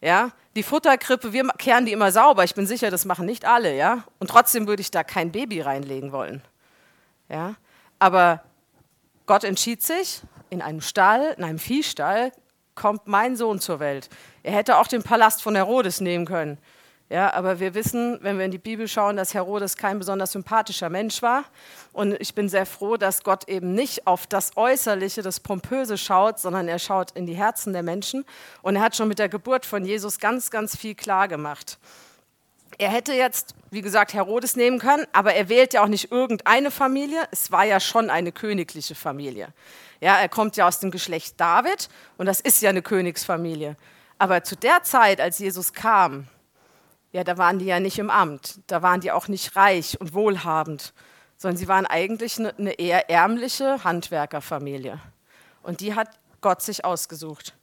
Ja? 0.00 0.30
Die 0.56 0.62
Futterkrippe, 0.62 1.32
wir 1.32 1.46
kehren 1.58 1.84
die 1.86 1.92
immer 1.92 2.12
sauber. 2.12 2.44
Ich 2.44 2.54
bin 2.54 2.66
sicher, 2.66 2.90
das 2.90 3.04
machen 3.04 3.26
nicht 3.26 3.44
alle. 3.44 3.76
Ja? 3.76 4.04
Und 4.20 4.30
trotzdem 4.30 4.66
würde 4.66 4.80
ich 4.80 4.90
da 4.90 5.04
kein 5.04 5.32
Baby 5.32 5.60
reinlegen 5.60 6.12
wollen. 6.12 6.42
Ja? 7.28 7.56
Aber 7.98 8.42
Gott 9.26 9.44
entschied 9.44 9.82
sich, 9.82 10.22
in 10.50 10.62
einem 10.62 10.80
Stall, 10.80 11.34
in 11.36 11.44
einem 11.44 11.58
Viehstall, 11.58 12.32
kommt 12.74 13.06
mein 13.06 13.36
Sohn 13.36 13.60
zur 13.60 13.80
Welt. 13.80 14.08
Er 14.42 14.52
hätte 14.52 14.78
auch 14.78 14.86
den 14.86 15.02
Palast 15.02 15.42
von 15.42 15.54
Herodes 15.54 16.00
nehmen 16.00 16.26
können. 16.26 16.58
Ja, 17.14 17.32
aber 17.32 17.60
wir 17.60 17.74
wissen, 17.74 18.18
wenn 18.22 18.38
wir 18.38 18.44
in 18.44 18.50
die 18.50 18.58
Bibel 18.58 18.88
schauen, 18.88 19.16
dass 19.16 19.34
Herodes 19.34 19.76
kein 19.76 20.00
besonders 20.00 20.32
sympathischer 20.32 20.90
Mensch 20.90 21.22
war. 21.22 21.44
Und 21.92 22.20
ich 22.20 22.34
bin 22.34 22.48
sehr 22.48 22.66
froh, 22.66 22.96
dass 22.96 23.22
Gott 23.22 23.48
eben 23.48 23.72
nicht 23.72 24.08
auf 24.08 24.26
das 24.26 24.56
Äußerliche, 24.56 25.22
das 25.22 25.38
Pompöse 25.38 25.96
schaut, 25.96 26.40
sondern 26.40 26.66
er 26.66 26.80
schaut 26.80 27.12
in 27.12 27.24
die 27.24 27.36
Herzen 27.36 27.72
der 27.72 27.84
Menschen. 27.84 28.24
Und 28.62 28.74
er 28.74 28.82
hat 28.82 28.96
schon 28.96 29.06
mit 29.06 29.20
der 29.20 29.28
Geburt 29.28 29.64
von 29.64 29.84
Jesus 29.84 30.18
ganz, 30.18 30.50
ganz 30.50 30.76
viel 30.76 30.96
klar 30.96 31.28
gemacht. 31.28 31.78
Er 32.78 32.88
hätte 32.88 33.12
jetzt, 33.12 33.54
wie 33.70 33.80
gesagt, 33.80 34.12
Herodes 34.12 34.56
nehmen 34.56 34.80
können, 34.80 35.06
aber 35.12 35.34
er 35.34 35.48
wählt 35.48 35.72
ja 35.72 35.84
auch 35.84 35.88
nicht 35.88 36.10
irgendeine 36.10 36.72
Familie. 36.72 37.28
Es 37.30 37.52
war 37.52 37.62
ja 37.62 37.78
schon 37.78 38.10
eine 38.10 38.32
königliche 38.32 38.96
Familie. 38.96 39.50
Ja, 40.00 40.18
er 40.18 40.28
kommt 40.28 40.56
ja 40.56 40.66
aus 40.66 40.80
dem 40.80 40.90
Geschlecht 40.90 41.40
David 41.40 41.88
und 42.18 42.26
das 42.26 42.40
ist 42.40 42.60
ja 42.60 42.70
eine 42.70 42.82
Königsfamilie. 42.82 43.76
Aber 44.18 44.42
zu 44.42 44.56
der 44.56 44.82
Zeit, 44.82 45.20
als 45.20 45.38
Jesus 45.38 45.72
kam, 45.72 46.26
ja, 47.14 47.22
da 47.22 47.38
waren 47.38 47.60
die 47.60 47.66
ja 47.66 47.78
nicht 47.78 48.00
im 48.00 48.10
Amt, 48.10 48.58
da 48.66 48.82
waren 48.82 49.00
die 49.00 49.12
auch 49.12 49.28
nicht 49.28 49.54
reich 49.54 50.00
und 50.00 50.14
wohlhabend, 50.14 50.92
sondern 51.36 51.56
sie 51.56 51.68
waren 51.68 51.86
eigentlich 51.86 52.40
eine, 52.40 52.52
eine 52.58 52.72
eher 52.72 53.08
ärmliche 53.08 53.84
Handwerkerfamilie. 53.84 54.98
Und 55.62 55.78
die 55.78 55.94
hat 55.94 56.08
Gott 56.40 56.60
sich 56.60 56.84
ausgesucht. 56.84 57.54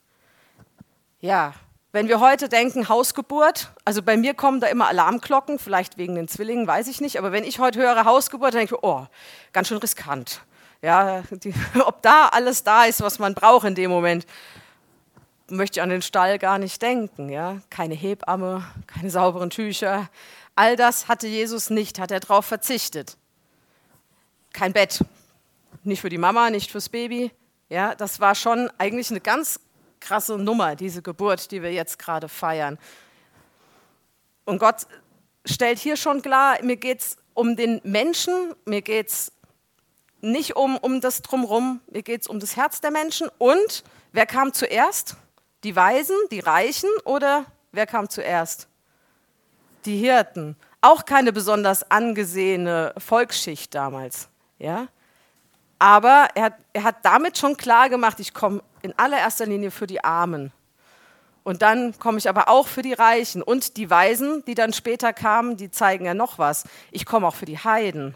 Ja, 1.19 1.53
wenn 1.91 2.07
wir 2.07 2.21
heute 2.21 2.47
denken, 2.47 2.87
Hausgeburt, 2.87 3.73
also 3.83 4.01
bei 4.01 4.15
mir 4.15 4.35
kommen 4.35 4.61
da 4.61 4.67
immer 4.67 4.87
Alarmglocken, 4.87 5.59
vielleicht 5.59 5.97
wegen 5.97 6.15
den 6.15 6.29
Zwillingen, 6.29 6.65
weiß 6.65 6.87
ich 6.87 7.01
nicht, 7.01 7.19
aber 7.19 7.33
wenn 7.33 7.43
ich 7.43 7.59
heute 7.59 7.79
höre 7.79 8.05
Hausgeburt, 8.05 8.53
dann 8.53 8.59
denke 8.59 8.75
ich, 8.75 8.83
oh, 8.83 9.05
ganz 9.51 9.67
schön 9.67 9.79
riskant. 9.79 10.43
Ja, 10.81 11.23
die, 11.29 11.53
ob 11.85 12.01
da 12.01 12.29
alles 12.29 12.63
da 12.63 12.85
ist, 12.85 13.01
was 13.01 13.19
man 13.19 13.33
braucht 13.33 13.67
in 13.67 13.75
dem 13.75 13.91
Moment 13.91 14.25
möchte 15.51 15.79
ich 15.79 15.83
an 15.83 15.89
den 15.89 16.01
Stall 16.01 16.39
gar 16.39 16.57
nicht 16.57 16.81
denken. 16.81 17.29
Ja? 17.29 17.61
Keine 17.69 17.93
Hebamme, 17.93 18.65
keine 18.87 19.09
sauberen 19.09 19.49
Tücher. 19.49 20.09
All 20.55 20.75
das 20.75 21.07
hatte 21.07 21.27
Jesus 21.27 21.69
nicht, 21.69 21.99
hat 21.99 22.11
er 22.11 22.19
darauf 22.19 22.45
verzichtet. 22.45 23.17
Kein 24.53 24.73
Bett, 24.73 25.03
nicht 25.83 26.01
für 26.01 26.09
die 26.09 26.17
Mama, 26.17 26.49
nicht 26.49 26.71
fürs 26.71 26.89
Baby. 26.89 27.31
Ja, 27.69 27.95
das 27.95 28.19
war 28.19 28.35
schon 28.35 28.69
eigentlich 28.77 29.11
eine 29.11 29.21
ganz 29.21 29.59
krasse 29.99 30.37
Nummer, 30.37 30.75
diese 30.75 31.01
Geburt, 31.01 31.51
die 31.51 31.61
wir 31.61 31.71
jetzt 31.71 31.99
gerade 31.99 32.27
feiern. 32.27 32.77
Und 34.45 34.59
Gott 34.59 34.87
stellt 35.45 35.79
hier 35.79 35.95
schon 35.95 36.21
klar, 36.21 36.57
mir 36.63 36.75
geht 36.75 36.99
es 37.01 37.17
um 37.33 37.55
den 37.55 37.79
Menschen, 37.83 38.53
mir 38.65 38.81
geht 38.81 39.07
es 39.07 39.31
nicht 40.19 40.55
um, 40.55 40.77
um 40.77 41.01
das 41.01 41.21
Drumherum, 41.21 41.81
mir 41.89 42.03
geht 42.03 42.21
es 42.21 42.27
um 42.27 42.39
das 42.39 42.55
Herz 42.55 42.81
der 42.81 42.91
Menschen. 42.91 43.29
Und 43.37 43.83
wer 44.11 44.25
kam 44.25 44.53
zuerst? 44.53 45.15
Die 45.63 45.75
Weisen, 45.75 46.15
die 46.31 46.39
Reichen 46.39 46.89
oder 47.05 47.45
wer 47.71 47.85
kam 47.85 48.09
zuerst? 48.09 48.67
Die 49.85 49.97
Hirten. 49.97 50.55
Auch 50.81 51.05
keine 51.05 51.31
besonders 51.31 51.89
angesehene 51.91 52.93
Volksschicht 52.97 53.75
damals. 53.75 54.29
Ja? 54.57 54.87
Aber 55.77 56.27
er 56.35 56.45
hat, 56.45 56.53
er 56.73 56.83
hat 56.83 56.95
damit 57.03 57.37
schon 57.37 57.57
klar 57.57 57.89
gemacht, 57.89 58.19
ich 58.19 58.33
komme 58.33 58.63
in 58.81 58.97
allererster 58.97 59.45
Linie 59.45 59.71
für 59.71 59.87
die 59.87 60.03
Armen. 60.03 60.51
Und 61.43 61.61
dann 61.61 61.97
komme 61.97 62.17
ich 62.19 62.29
aber 62.29 62.49
auch 62.49 62.67
für 62.67 62.81
die 62.81 62.93
Reichen. 62.93 63.41
Und 63.41 63.77
die 63.77 63.89
Weisen, 63.89 64.43
die 64.45 64.53
dann 64.53 64.73
später 64.73 65.11
kamen, 65.13 65.57
die 65.57 65.71
zeigen 65.71 66.05
ja 66.05 66.13
noch 66.13 66.37
was. 66.37 66.65
Ich 66.91 67.05
komme 67.05 67.27
auch 67.27 67.35
für 67.35 67.45
die 67.45 67.57
Heiden. 67.57 68.15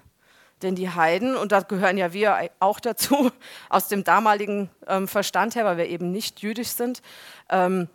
Denn 0.62 0.76
die 0.76 0.90
Heiden, 0.90 1.36
und 1.36 1.52
da 1.52 1.62
gehören 1.62 1.98
ja 1.98 2.14
wir 2.14 2.50
auch 2.60 2.80
dazu, 2.80 3.32
aus 3.70 3.88
dem 3.88 4.04
damaligen 4.04 4.70
ähm, 4.88 5.08
Verstand 5.08 5.56
her, 5.56 5.66
weil 5.66 5.78
wir 5.78 5.88
eben 5.88 6.12
nicht 6.12 6.42
jüdisch 6.42 6.70
sind, 6.70 7.02
ähm, 7.50 7.90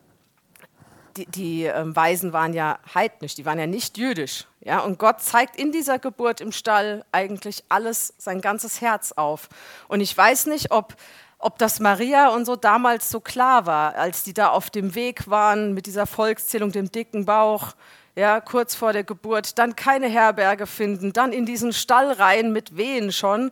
die, 1.16 1.26
die 1.26 1.64
ähm, 1.64 1.94
Weisen 1.94 2.32
waren 2.32 2.52
ja 2.52 2.78
heidnisch, 2.94 3.34
die 3.34 3.44
waren 3.44 3.58
ja 3.58 3.66
nicht 3.66 3.98
jüdisch. 3.98 4.46
Ja? 4.60 4.80
Und 4.80 4.98
Gott 4.98 5.20
zeigt 5.20 5.56
in 5.56 5.72
dieser 5.72 5.98
Geburt 5.98 6.40
im 6.40 6.52
Stall 6.52 7.04
eigentlich 7.12 7.64
alles, 7.68 8.14
sein 8.18 8.40
ganzes 8.40 8.80
Herz 8.80 9.12
auf. 9.12 9.48
Und 9.88 10.00
ich 10.00 10.16
weiß 10.16 10.46
nicht, 10.46 10.70
ob, 10.70 10.94
ob 11.38 11.58
das 11.58 11.80
Maria 11.80 12.28
und 12.28 12.44
so 12.44 12.56
damals 12.56 13.10
so 13.10 13.20
klar 13.20 13.66
war, 13.66 13.94
als 13.94 14.22
die 14.22 14.34
da 14.34 14.50
auf 14.50 14.70
dem 14.70 14.94
Weg 14.94 15.28
waren 15.28 15.74
mit 15.74 15.86
dieser 15.86 16.06
Volkszählung, 16.06 16.72
dem 16.72 16.92
dicken 16.92 17.24
Bauch, 17.24 17.74
ja, 18.16 18.40
kurz 18.40 18.74
vor 18.74 18.92
der 18.92 19.04
Geburt, 19.04 19.58
dann 19.58 19.76
keine 19.76 20.08
Herberge 20.08 20.66
finden, 20.66 21.12
dann 21.12 21.32
in 21.32 21.46
diesen 21.46 21.72
Stall 21.72 22.12
rein 22.12 22.52
mit 22.52 22.76
Wehen 22.76 23.12
schon, 23.12 23.50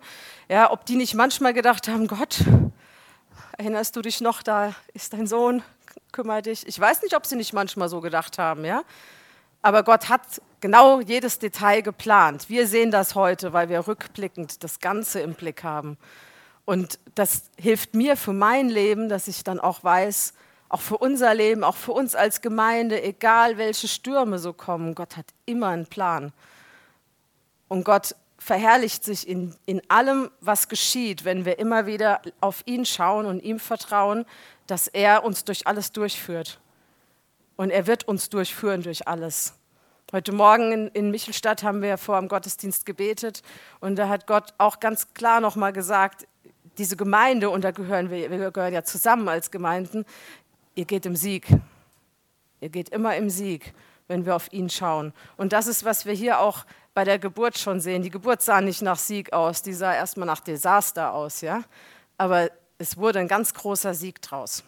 ja, 0.48 0.70
ob 0.70 0.84
die 0.86 0.96
nicht 0.96 1.14
manchmal 1.14 1.54
gedacht 1.54 1.88
haben, 1.88 2.06
Gott, 2.06 2.44
erinnerst 3.56 3.96
du 3.96 4.02
dich 4.02 4.20
noch, 4.20 4.42
da 4.42 4.74
ist 4.94 5.12
dein 5.12 5.26
Sohn, 5.26 5.62
kümmere 6.12 6.42
dich. 6.42 6.66
Ich 6.66 6.78
weiß 6.78 7.02
nicht, 7.02 7.16
ob 7.16 7.26
sie 7.26 7.36
nicht 7.36 7.52
manchmal 7.52 7.88
so 7.88 8.00
gedacht 8.00 8.38
haben, 8.38 8.64
ja, 8.64 8.82
aber 9.62 9.82
Gott 9.82 10.08
hat 10.08 10.22
genau 10.60 11.00
jedes 11.00 11.38
Detail 11.38 11.82
geplant. 11.82 12.48
Wir 12.48 12.66
sehen 12.66 12.90
das 12.90 13.14
heute, 13.14 13.52
weil 13.52 13.68
wir 13.68 13.86
rückblickend 13.86 14.62
das 14.62 14.80
Ganze 14.80 15.20
im 15.20 15.34
Blick 15.34 15.64
haben. 15.64 15.98
Und 16.64 16.98
das 17.14 17.50
hilft 17.56 17.94
mir 17.94 18.16
für 18.16 18.32
mein 18.32 18.68
Leben, 18.68 19.08
dass 19.08 19.26
ich 19.26 19.42
dann 19.42 19.58
auch 19.58 19.82
weiß, 19.82 20.34
auch 20.68 20.80
für 20.80 20.98
unser 20.98 21.34
Leben, 21.34 21.64
auch 21.64 21.76
für 21.76 21.92
uns 21.92 22.14
als 22.14 22.40
Gemeinde, 22.40 23.02
egal 23.02 23.58
welche 23.58 23.88
Stürme 23.88 24.38
so 24.38 24.52
kommen, 24.52 24.94
Gott 24.94 25.16
hat 25.16 25.26
immer 25.46 25.68
einen 25.68 25.86
Plan. 25.86 26.32
Und 27.68 27.84
Gott 27.84 28.14
verherrlicht 28.38 29.04
sich 29.04 29.26
in, 29.28 29.54
in 29.66 29.82
allem, 29.90 30.30
was 30.40 30.68
geschieht, 30.68 31.24
wenn 31.24 31.44
wir 31.44 31.58
immer 31.58 31.86
wieder 31.86 32.20
auf 32.40 32.62
ihn 32.66 32.84
schauen 32.86 33.26
und 33.26 33.42
ihm 33.42 33.58
vertrauen, 33.58 34.24
dass 34.66 34.86
er 34.86 35.24
uns 35.24 35.44
durch 35.44 35.66
alles 35.66 35.92
durchführt. 35.92 36.60
Und 37.56 37.70
er 37.70 37.86
wird 37.86 38.06
uns 38.06 38.28
durchführen 38.28 38.82
durch 38.82 39.08
alles. 39.08 39.54
Heute 40.12 40.32
Morgen 40.32 40.72
in, 40.72 40.88
in 40.88 41.10
Michelstadt 41.10 41.62
haben 41.62 41.82
wir 41.82 41.98
vor 41.98 42.18
dem 42.18 42.28
Gottesdienst 42.28 42.86
gebetet 42.86 43.42
und 43.80 43.96
da 43.96 44.08
hat 44.08 44.26
Gott 44.26 44.54
auch 44.56 44.80
ganz 44.80 45.12
klar 45.12 45.40
nochmal 45.40 45.72
gesagt, 45.72 46.26
diese 46.78 46.96
Gemeinde, 46.96 47.50
und 47.50 47.62
da 47.62 47.72
gehören 47.72 48.10
wir, 48.10 48.30
wir 48.30 48.50
gehören 48.50 48.72
ja 48.72 48.84
zusammen 48.84 49.28
als 49.28 49.50
Gemeinden, 49.50 50.06
ihr 50.78 50.84
geht 50.84 51.06
im 51.06 51.16
Sieg. 51.16 51.48
Ihr 52.60 52.68
geht 52.68 52.90
immer 52.90 53.16
im 53.16 53.30
Sieg, 53.30 53.74
wenn 54.06 54.24
wir 54.24 54.36
auf 54.36 54.52
ihn 54.52 54.70
schauen. 54.70 55.12
Und 55.36 55.52
das 55.52 55.66
ist, 55.66 55.84
was 55.84 56.06
wir 56.06 56.12
hier 56.12 56.38
auch 56.38 56.64
bei 56.94 57.02
der 57.02 57.18
Geburt 57.18 57.58
schon 57.58 57.80
sehen. 57.80 58.02
Die 58.02 58.10
Geburt 58.10 58.42
sah 58.42 58.60
nicht 58.60 58.80
nach 58.80 58.96
Sieg 58.96 59.32
aus, 59.32 59.60
die 59.62 59.72
sah 59.72 59.92
erstmal 59.92 60.26
nach 60.26 60.38
Desaster 60.38 61.12
aus, 61.12 61.40
ja. 61.40 61.64
Aber 62.16 62.50
es 62.78 62.96
wurde 62.96 63.18
ein 63.18 63.26
ganz 63.26 63.54
großer 63.54 63.92
Sieg 63.92 64.22
draus. 64.22 64.62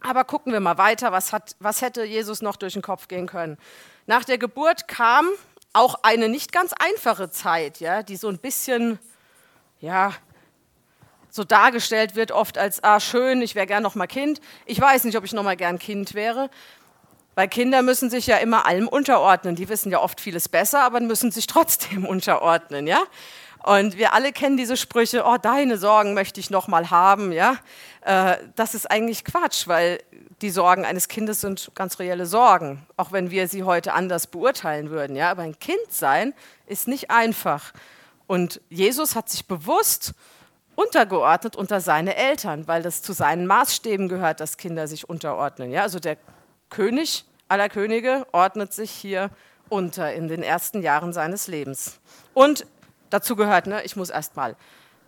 Aber 0.00 0.24
gucken 0.24 0.52
wir 0.52 0.60
mal 0.60 0.78
weiter, 0.78 1.10
was, 1.10 1.32
hat, 1.32 1.56
was 1.58 1.82
hätte 1.82 2.04
Jesus 2.04 2.40
noch 2.40 2.54
durch 2.54 2.74
den 2.74 2.82
Kopf 2.82 3.08
gehen 3.08 3.26
können? 3.26 3.58
Nach 4.06 4.22
der 4.22 4.38
Geburt 4.38 4.86
kam 4.86 5.26
auch 5.72 5.96
eine 6.04 6.28
nicht 6.28 6.52
ganz 6.52 6.72
einfache 6.72 7.30
Zeit, 7.30 7.80
ja, 7.80 8.04
die 8.04 8.16
so 8.16 8.28
ein 8.28 8.38
bisschen, 8.38 9.00
ja, 9.80 10.12
so 11.32 11.44
dargestellt 11.44 12.14
wird, 12.14 12.30
oft 12.30 12.58
als, 12.58 12.84
ah, 12.84 13.00
schön, 13.00 13.40
ich 13.40 13.54
wäre 13.54 13.66
gern 13.66 13.82
noch 13.82 13.94
mal 13.94 14.06
Kind. 14.06 14.40
Ich 14.66 14.78
weiß 14.78 15.04
nicht, 15.04 15.16
ob 15.16 15.24
ich 15.24 15.32
noch 15.32 15.42
mal 15.42 15.56
gern 15.56 15.78
Kind 15.78 16.12
wäre, 16.12 16.50
weil 17.34 17.48
Kinder 17.48 17.80
müssen 17.80 18.10
sich 18.10 18.26
ja 18.26 18.36
immer 18.36 18.66
allem 18.66 18.86
unterordnen. 18.86 19.56
Die 19.56 19.70
wissen 19.70 19.90
ja 19.90 20.00
oft 20.00 20.20
vieles 20.20 20.50
besser, 20.50 20.82
aber 20.82 21.00
müssen 21.00 21.30
sich 21.30 21.46
trotzdem 21.46 22.04
unterordnen, 22.06 22.86
ja. 22.86 23.02
Und 23.64 23.96
wir 23.96 24.12
alle 24.12 24.32
kennen 24.32 24.56
diese 24.56 24.76
Sprüche, 24.76 25.24
oh, 25.24 25.36
deine 25.40 25.78
Sorgen 25.78 26.14
möchte 26.14 26.38
ich 26.38 26.50
noch 26.50 26.68
mal 26.68 26.90
haben, 26.90 27.32
ja. 27.32 27.56
Äh, 28.02 28.36
das 28.54 28.74
ist 28.74 28.90
eigentlich 28.90 29.24
Quatsch, 29.24 29.66
weil 29.68 30.00
die 30.42 30.50
Sorgen 30.50 30.84
eines 30.84 31.08
Kindes 31.08 31.40
sind 31.40 31.70
ganz 31.74 31.98
reelle 31.98 32.26
Sorgen, 32.26 32.84
auch 32.98 33.10
wenn 33.12 33.30
wir 33.30 33.48
sie 33.48 33.62
heute 33.62 33.94
anders 33.94 34.26
beurteilen 34.26 34.90
würden, 34.90 35.16
ja. 35.16 35.30
Aber 35.30 35.42
ein 35.42 35.58
Kind 35.58 35.90
sein 35.90 36.34
ist 36.66 36.88
nicht 36.88 37.10
einfach. 37.10 37.72
Und 38.26 38.60
Jesus 38.68 39.16
hat 39.16 39.30
sich 39.30 39.46
bewusst 39.46 40.12
untergeordnet 40.82 41.56
unter 41.56 41.80
seine 41.80 42.16
Eltern, 42.16 42.66
weil 42.66 42.82
das 42.82 43.02
zu 43.02 43.12
seinen 43.12 43.46
Maßstäben 43.46 44.08
gehört, 44.08 44.40
dass 44.40 44.56
Kinder 44.56 44.86
sich 44.88 45.08
unterordnen. 45.08 45.70
Ja, 45.70 45.82
also 45.82 45.98
der 45.98 46.16
König 46.70 47.24
aller 47.48 47.68
Könige 47.68 48.26
ordnet 48.32 48.72
sich 48.72 48.90
hier 48.90 49.30
unter 49.68 50.12
in 50.12 50.28
den 50.28 50.42
ersten 50.42 50.82
Jahren 50.82 51.12
seines 51.12 51.46
Lebens. 51.46 52.00
Und 52.34 52.66
dazu 53.10 53.36
gehört, 53.36 53.66
ne, 53.66 53.82
ich 53.84 53.96
muss 53.96 54.10
erstmal 54.10 54.56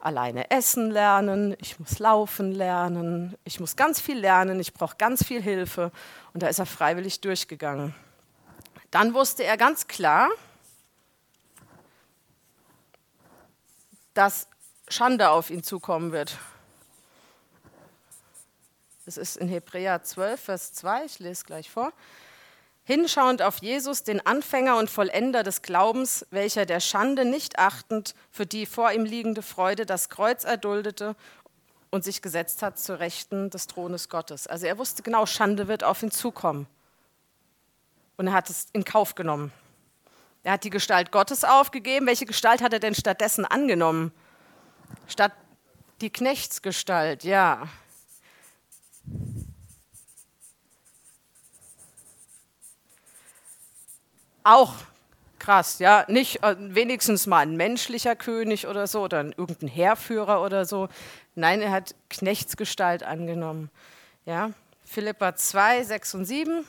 alleine 0.00 0.50
essen 0.50 0.90
lernen, 0.90 1.56
ich 1.60 1.80
muss 1.80 1.98
laufen 1.98 2.52
lernen, 2.52 3.36
ich 3.44 3.60
muss 3.60 3.76
ganz 3.76 4.00
viel 4.00 4.18
lernen, 4.18 4.60
ich 4.60 4.74
brauche 4.74 4.96
ganz 4.96 5.24
viel 5.24 5.42
Hilfe. 5.42 5.90
Und 6.34 6.42
da 6.42 6.48
ist 6.48 6.58
er 6.58 6.66
freiwillig 6.66 7.20
durchgegangen. 7.22 7.94
Dann 8.90 9.14
wusste 9.14 9.44
er 9.44 9.56
ganz 9.56 9.86
klar, 9.86 10.28
dass 14.12 14.46
Schande 14.88 15.30
auf 15.30 15.50
ihn 15.50 15.62
zukommen 15.62 16.12
wird. 16.12 16.38
Es 19.06 19.16
ist 19.16 19.36
in 19.36 19.48
Hebräer 19.48 20.02
12, 20.02 20.40
Vers 20.40 20.72
2, 20.74 21.04
ich 21.04 21.18
lese 21.18 21.44
gleich 21.44 21.70
vor. 21.70 21.92
Hinschauend 22.84 23.40
auf 23.42 23.58
Jesus, 23.58 24.02
den 24.02 24.24
Anfänger 24.26 24.76
und 24.76 24.90
Vollender 24.90 25.42
des 25.42 25.62
Glaubens, 25.62 26.26
welcher 26.30 26.66
der 26.66 26.80
Schande 26.80 27.24
nicht 27.24 27.58
achtend 27.58 28.14
für 28.30 28.44
die 28.44 28.66
vor 28.66 28.92
ihm 28.92 29.04
liegende 29.04 29.42
Freude 29.42 29.86
das 29.86 30.10
Kreuz 30.10 30.44
erduldete 30.44 31.16
und 31.90 32.04
sich 32.04 32.20
gesetzt 32.20 32.62
hat 32.62 32.78
zur 32.78 32.98
Rechten 32.98 33.48
des 33.48 33.66
Thrones 33.66 34.10
Gottes. 34.10 34.46
Also 34.46 34.66
er 34.66 34.76
wusste 34.78 35.02
genau, 35.02 35.24
Schande 35.24 35.66
wird 35.66 35.82
auf 35.82 36.02
ihn 36.02 36.10
zukommen. 36.10 36.66
Und 38.16 38.26
er 38.26 38.32
hat 38.34 38.50
es 38.50 38.68
in 38.72 38.84
Kauf 38.84 39.14
genommen. 39.14 39.50
Er 40.42 40.52
hat 40.52 40.64
die 40.64 40.70
Gestalt 40.70 41.10
Gottes 41.10 41.44
aufgegeben. 41.44 42.06
Welche 42.06 42.26
Gestalt 42.26 42.62
hat 42.62 42.72
er 42.72 42.80
denn 42.80 42.94
stattdessen 42.94 43.46
angenommen? 43.46 44.12
Statt 45.06 45.32
die 46.00 46.10
Knechtsgestalt, 46.10 47.24
ja. 47.24 47.68
Auch 54.42 54.74
krass, 55.38 55.78
ja. 55.78 56.04
Nicht 56.08 56.42
äh, 56.42 56.56
wenigstens 56.58 57.26
mal 57.26 57.40
ein 57.40 57.56
menschlicher 57.56 58.16
König 58.16 58.66
oder 58.66 58.86
so 58.86 59.02
oder 59.02 59.24
irgendein 59.24 59.68
Heerführer 59.68 60.42
oder 60.42 60.64
so. 60.64 60.88
Nein, 61.34 61.62
er 61.62 61.70
hat 61.70 61.94
Knechtsgestalt 62.10 63.02
angenommen. 63.02 63.70
Ja. 64.26 64.50
Philippa 64.84 65.34
2, 65.34 65.84
6 65.84 66.14
und 66.14 66.24
7. 66.26 66.64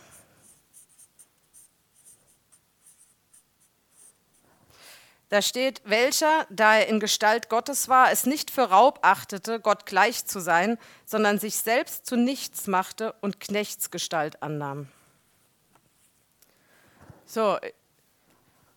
Da 5.36 5.42
steht, 5.42 5.82
welcher, 5.84 6.48
da 6.50 6.76
er 6.76 6.88
in 6.88 7.02
Gestalt 7.02 7.50
Gottes 7.50 7.90
war, 7.90 8.10
es 8.10 8.26
nicht 8.26 8.50
für 8.50 8.70
Raub 8.70 9.00
achtete, 9.02 9.60
Gott 9.60 9.86
gleich 9.86 10.26
zu 10.26 10.40
sein, 10.40 10.78
sondern 11.04 11.40
sich 11.40 11.58
selbst 11.58 12.06
zu 12.06 12.16
nichts 12.16 12.68
machte 12.68 13.12
und 13.20 13.42
Knechtsgestalt 13.42 14.42
annahm. 14.42 14.88
So, 17.26 17.60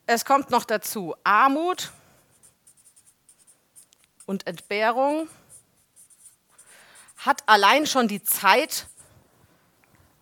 es 0.07 0.25
kommt 0.25 0.51
noch 0.51 0.65
dazu 0.65 1.15
Armut 1.23 1.93
und 4.27 4.45
Entbehrung 4.49 5.29
hat 7.19 7.45
allein 7.47 7.87
schon 7.87 8.09
die 8.09 8.25
Zeit, 8.25 8.89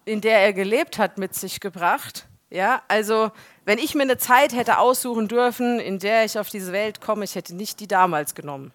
in 0.05 0.21
der 0.21 0.41
er 0.41 0.53
gelebt 0.53 0.99
hat, 0.99 1.17
mit 1.17 1.35
sich 1.35 1.61
gebracht. 1.61 2.27
Ja, 2.51 2.83
also 2.89 3.33
wenn 3.67 3.79
ich 3.79 3.95
mir 3.97 4.03
eine 4.03 4.17
Zeit 4.17 4.55
hätte 4.55 4.79
aussuchen 4.79 5.27
dürfen, 5.27 5.81
in 5.81 5.99
der 5.99 6.25
ich 6.25 6.39
auf 6.39 6.49
diese 6.49 6.73
Welt 6.73 7.01
komme, 7.01 7.25
ich 7.25 7.35
hätte 7.35 7.55
nicht 7.55 7.81
die 7.81 7.89
damals 7.89 8.35
genommen. 8.37 8.73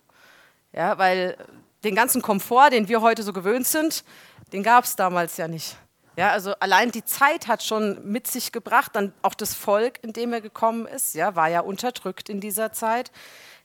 Ja, 0.73 0.97
weil 0.97 1.37
den 1.85 1.95
ganzen 1.95 2.21
Komfort, 2.21 2.71
den 2.71 2.89
wir 2.89 3.01
heute 3.01 3.23
so 3.23 3.31
gewöhnt 3.33 3.65
sind, 3.65 4.03
den 4.51 4.63
gab 4.63 4.83
es 4.83 4.97
damals 4.97 5.37
ja 5.37 5.47
nicht. 5.47 5.77
Ja, 6.17 6.31
also 6.31 6.53
allein 6.59 6.91
die 6.91 7.05
Zeit 7.05 7.47
hat 7.47 7.63
schon 7.63 8.11
mit 8.11 8.27
sich 8.27 8.51
gebracht, 8.51 8.91
dann 8.93 9.13
auch 9.21 9.33
das 9.33 9.53
Volk, 9.53 10.03
in 10.03 10.11
dem 10.11 10.33
er 10.33 10.41
gekommen 10.41 10.85
ist, 10.85 11.15
ja, 11.15 11.35
war 11.37 11.47
ja 11.47 11.61
unterdrückt 11.61 12.27
in 12.27 12.41
dieser 12.41 12.73
Zeit. 12.73 13.11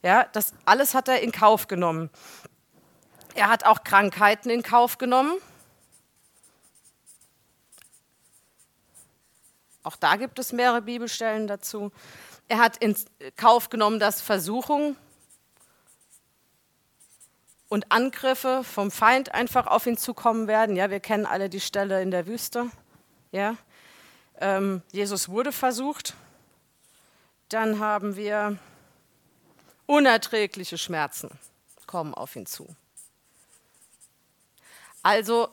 Ja, 0.02 0.26
das 0.32 0.54
alles 0.64 0.94
hat 0.94 1.08
er 1.08 1.20
in 1.22 1.32
Kauf 1.32 1.66
genommen. 1.66 2.08
Er 3.34 3.48
hat 3.48 3.64
auch 3.64 3.82
Krankheiten 3.82 4.48
in 4.48 4.62
Kauf 4.62 4.96
genommen. 4.96 5.32
Auch 9.86 9.94
da 9.94 10.16
gibt 10.16 10.40
es 10.40 10.52
mehrere 10.52 10.82
Bibelstellen 10.82 11.46
dazu. 11.46 11.92
Er 12.48 12.58
hat 12.58 12.76
in 12.78 12.96
Kauf 13.36 13.70
genommen, 13.70 14.00
dass 14.00 14.20
Versuchung 14.20 14.96
und 17.68 17.92
Angriffe 17.92 18.64
vom 18.64 18.90
Feind 18.90 19.32
einfach 19.32 19.68
auf 19.68 19.86
ihn 19.86 19.96
zukommen 19.96 20.48
werden. 20.48 20.74
Ja, 20.74 20.90
wir 20.90 20.98
kennen 20.98 21.24
alle 21.24 21.48
die 21.48 21.60
Stelle 21.60 22.02
in 22.02 22.10
der 22.10 22.26
Wüste. 22.26 22.68
Ja, 23.30 23.56
ähm, 24.38 24.82
Jesus 24.90 25.28
wurde 25.28 25.52
versucht. 25.52 26.14
Dann 27.48 27.78
haben 27.78 28.16
wir 28.16 28.58
unerträgliche 29.86 30.78
Schmerzen 30.78 31.30
kommen 31.86 32.12
auf 32.12 32.34
ihn 32.34 32.46
zu. 32.46 32.74
Also 35.04 35.48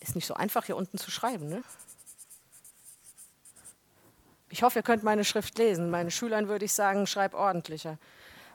ist 0.00 0.14
nicht 0.14 0.26
so 0.26 0.32
einfach 0.32 0.64
hier 0.64 0.76
unten 0.76 0.96
zu 0.96 1.10
schreiben, 1.10 1.50
ne? 1.50 1.62
Ich 4.50 4.62
hoffe, 4.62 4.80
ihr 4.80 4.82
könnt 4.82 5.02
meine 5.02 5.24
Schrift 5.24 5.58
lesen. 5.58 5.90
Meinen 5.90 6.10
Schülern 6.10 6.48
würde 6.48 6.64
ich 6.64 6.72
sagen, 6.72 7.06
schreib 7.06 7.34
ordentlicher. 7.34 7.98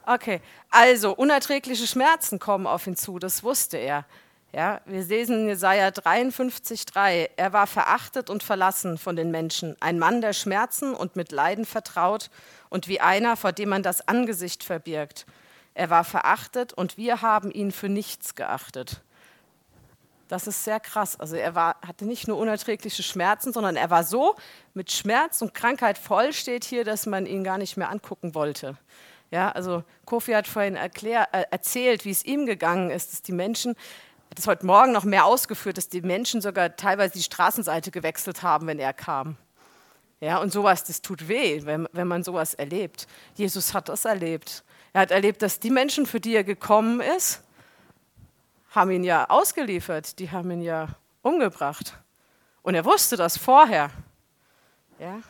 Okay, 0.05 0.41
also 0.69 1.13
unerträgliche 1.13 1.85
Schmerzen 1.85 2.39
kommen 2.39 2.67
auf 2.67 2.87
ihn 2.87 2.95
zu, 2.95 3.19
das 3.19 3.43
wusste 3.43 3.77
er. 3.77 4.05
Ja, 4.51 4.81
wir 4.85 5.03
lesen 5.03 5.41
in 5.41 5.47
Jesaja 5.49 5.89
53,3. 5.89 7.29
Er 7.35 7.53
war 7.53 7.67
verachtet 7.67 8.31
und 8.31 8.41
verlassen 8.41 8.97
von 8.97 9.15
den 9.15 9.29
Menschen, 9.29 9.75
ein 9.79 9.99
Mann 9.99 10.21
der 10.21 10.33
Schmerzen 10.33 10.95
und 10.95 11.15
mit 11.15 11.31
Leiden 11.31 11.65
vertraut 11.65 12.31
und 12.69 12.87
wie 12.87 12.99
einer, 12.99 13.37
vor 13.37 13.51
dem 13.51 13.69
man 13.69 13.83
das 13.83 14.07
Angesicht 14.07 14.63
verbirgt. 14.63 15.27
Er 15.75 15.91
war 15.91 16.03
verachtet 16.03 16.73
und 16.73 16.97
wir 16.97 17.21
haben 17.21 17.51
ihn 17.51 17.71
für 17.71 17.89
nichts 17.89 18.33
geachtet. 18.33 19.01
Das 20.29 20.45
ist 20.45 20.63
sehr 20.63 20.79
krass. 20.79 21.19
Also 21.19 21.35
er 21.35 21.55
war, 21.55 21.75
hatte 21.85 22.05
nicht 22.05 22.27
nur 22.27 22.37
unerträgliche 22.37 23.01
Schmerzen, 23.01 23.51
sondern 23.51 23.75
er 23.75 23.89
war 23.89 24.03
so 24.03 24.35
mit 24.75 24.91
Schmerz 24.91 25.41
und 25.41 25.55
Krankheit 25.55 25.97
voll, 25.97 26.33
steht 26.33 26.63
hier, 26.63 26.85
dass 26.85 27.07
man 27.07 27.25
ihn 27.25 27.43
gar 27.43 27.57
nicht 27.57 27.77
mehr 27.77 27.89
angucken 27.89 28.35
wollte. 28.35 28.77
Ja, 29.31 29.51
also 29.51 29.83
Kofi 30.05 30.31
hat 30.33 30.47
vorhin 30.47 30.75
erklär, 30.75 31.27
äh, 31.31 31.45
erzählt, 31.49 32.05
wie 32.05 32.11
es 32.11 32.23
ihm 32.23 32.45
gegangen 32.45 32.91
ist, 32.91 33.11
dass 33.11 33.21
die 33.23 33.31
Menschen, 33.31 33.75
das 34.35 34.45
heute 34.45 34.67
Morgen 34.67 34.91
noch 34.91 35.03
mehr 35.03 35.25
ausgeführt, 35.25 35.77
dass 35.77 35.89
die 35.89 36.01
Menschen 36.01 36.41
sogar 36.41 36.75
teilweise 36.75 37.13
die 37.13 37.23
Straßenseite 37.23 37.89
gewechselt 37.89 38.43
haben, 38.43 38.67
wenn 38.67 38.77
er 38.77 38.93
kam. 38.93 39.35
Ja, 40.21 40.37
und 40.37 40.53
sowas, 40.53 40.83
das 40.83 41.01
tut 41.01 41.27
weh, 41.27 41.61
wenn, 41.65 41.87
wenn 41.91 42.07
man 42.07 42.23
sowas 42.23 42.53
erlebt. 42.53 43.07
Jesus 43.33 43.73
hat 43.73 43.89
das 43.89 44.05
erlebt. 44.05 44.63
Er 44.93 45.01
hat 45.01 45.11
erlebt, 45.11 45.41
dass 45.41 45.59
die 45.59 45.71
Menschen, 45.71 46.05
für 46.05 46.19
die 46.19 46.35
er 46.35 46.43
gekommen 46.43 46.99
ist, 46.99 47.41
haben 48.71 48.91
ihn 48.91 49.03
ja 49.03 49.29
ausgeliefert, 49.29 50.19
die 50.19 50.31
haben 50.31 50.51
ihn 50.51 50.61
ja 50.61 50.87
umgebracht. 51.21 51.93
Und 52.61 52.75
er 52.75 52.85
wusste 52.85 53.17
das 53.17 53.37
vorher. 53.37 53.89
Ja? 54.99 55.21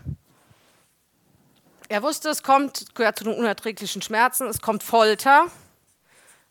Er 1.87 2.03
wusste, 2.03 2.29
es 2.29 2.43
kommt, 2.43 2.95
gehört 2.95 3.17
zu 3.17 3.23
den 3.23 3.33
unerträglichen 3.33 4.01
Schmerzen, 4.01 4.47
es 4.47 4.61
kommt 4.61 4.83
Folter, 4.83 5.47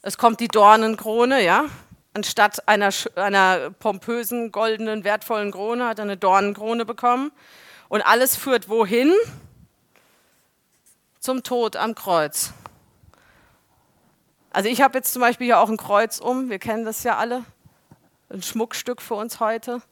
es 0.03 0.19
kommt 0.19 0.41
die 0.41 0.49
Dornenkrone, 0.49 1.45
ja. 1.45 1.67
Anstatt 2.15 2.67
einer, 2.67 2.91
einer 3.15 3.71
pompösen, 3.71 4.51
goldenen, 4.51 5.05
wertvollen 5.05 5.53
Krone 5.53 5.87
hat 5.87 5.99
er 5.99 6.05
eine 6.05 6.17
Dornenkrone 6.17 6.85
bekommen. 6.85 7.31
Und 7.89 8.03
alles 8.03 8.35
führt 8.35 8.69
wohin? 8.69 9.13
Zum 11.21 11.43
Tod 11.43 11.77
am 11.77 11.95
Kreuz. 11.95 12.53
Also 14.51 14.69
ich 14.69 14.81
habe 14.81 14.99
jetzt 14.99 15.13
zum 15.13 15.21
Beispiel 15.21 15.47
hier 15.47 15.61
auch 15.61 15.69
ein 15.69 15.77
Kreuz 15.77 16.19
um, 16.19 16.49
wir 16.49 16.59
kennen 16.59 16.85
das 16.85 17.03
ja 17.03 17.17
alle, 17.17 17.45
ein 18.31 18.43
Schmuckstück 18.43 19.03
für 19.03 19.15
uns 19.15 19.41
heute. 19.41 19.83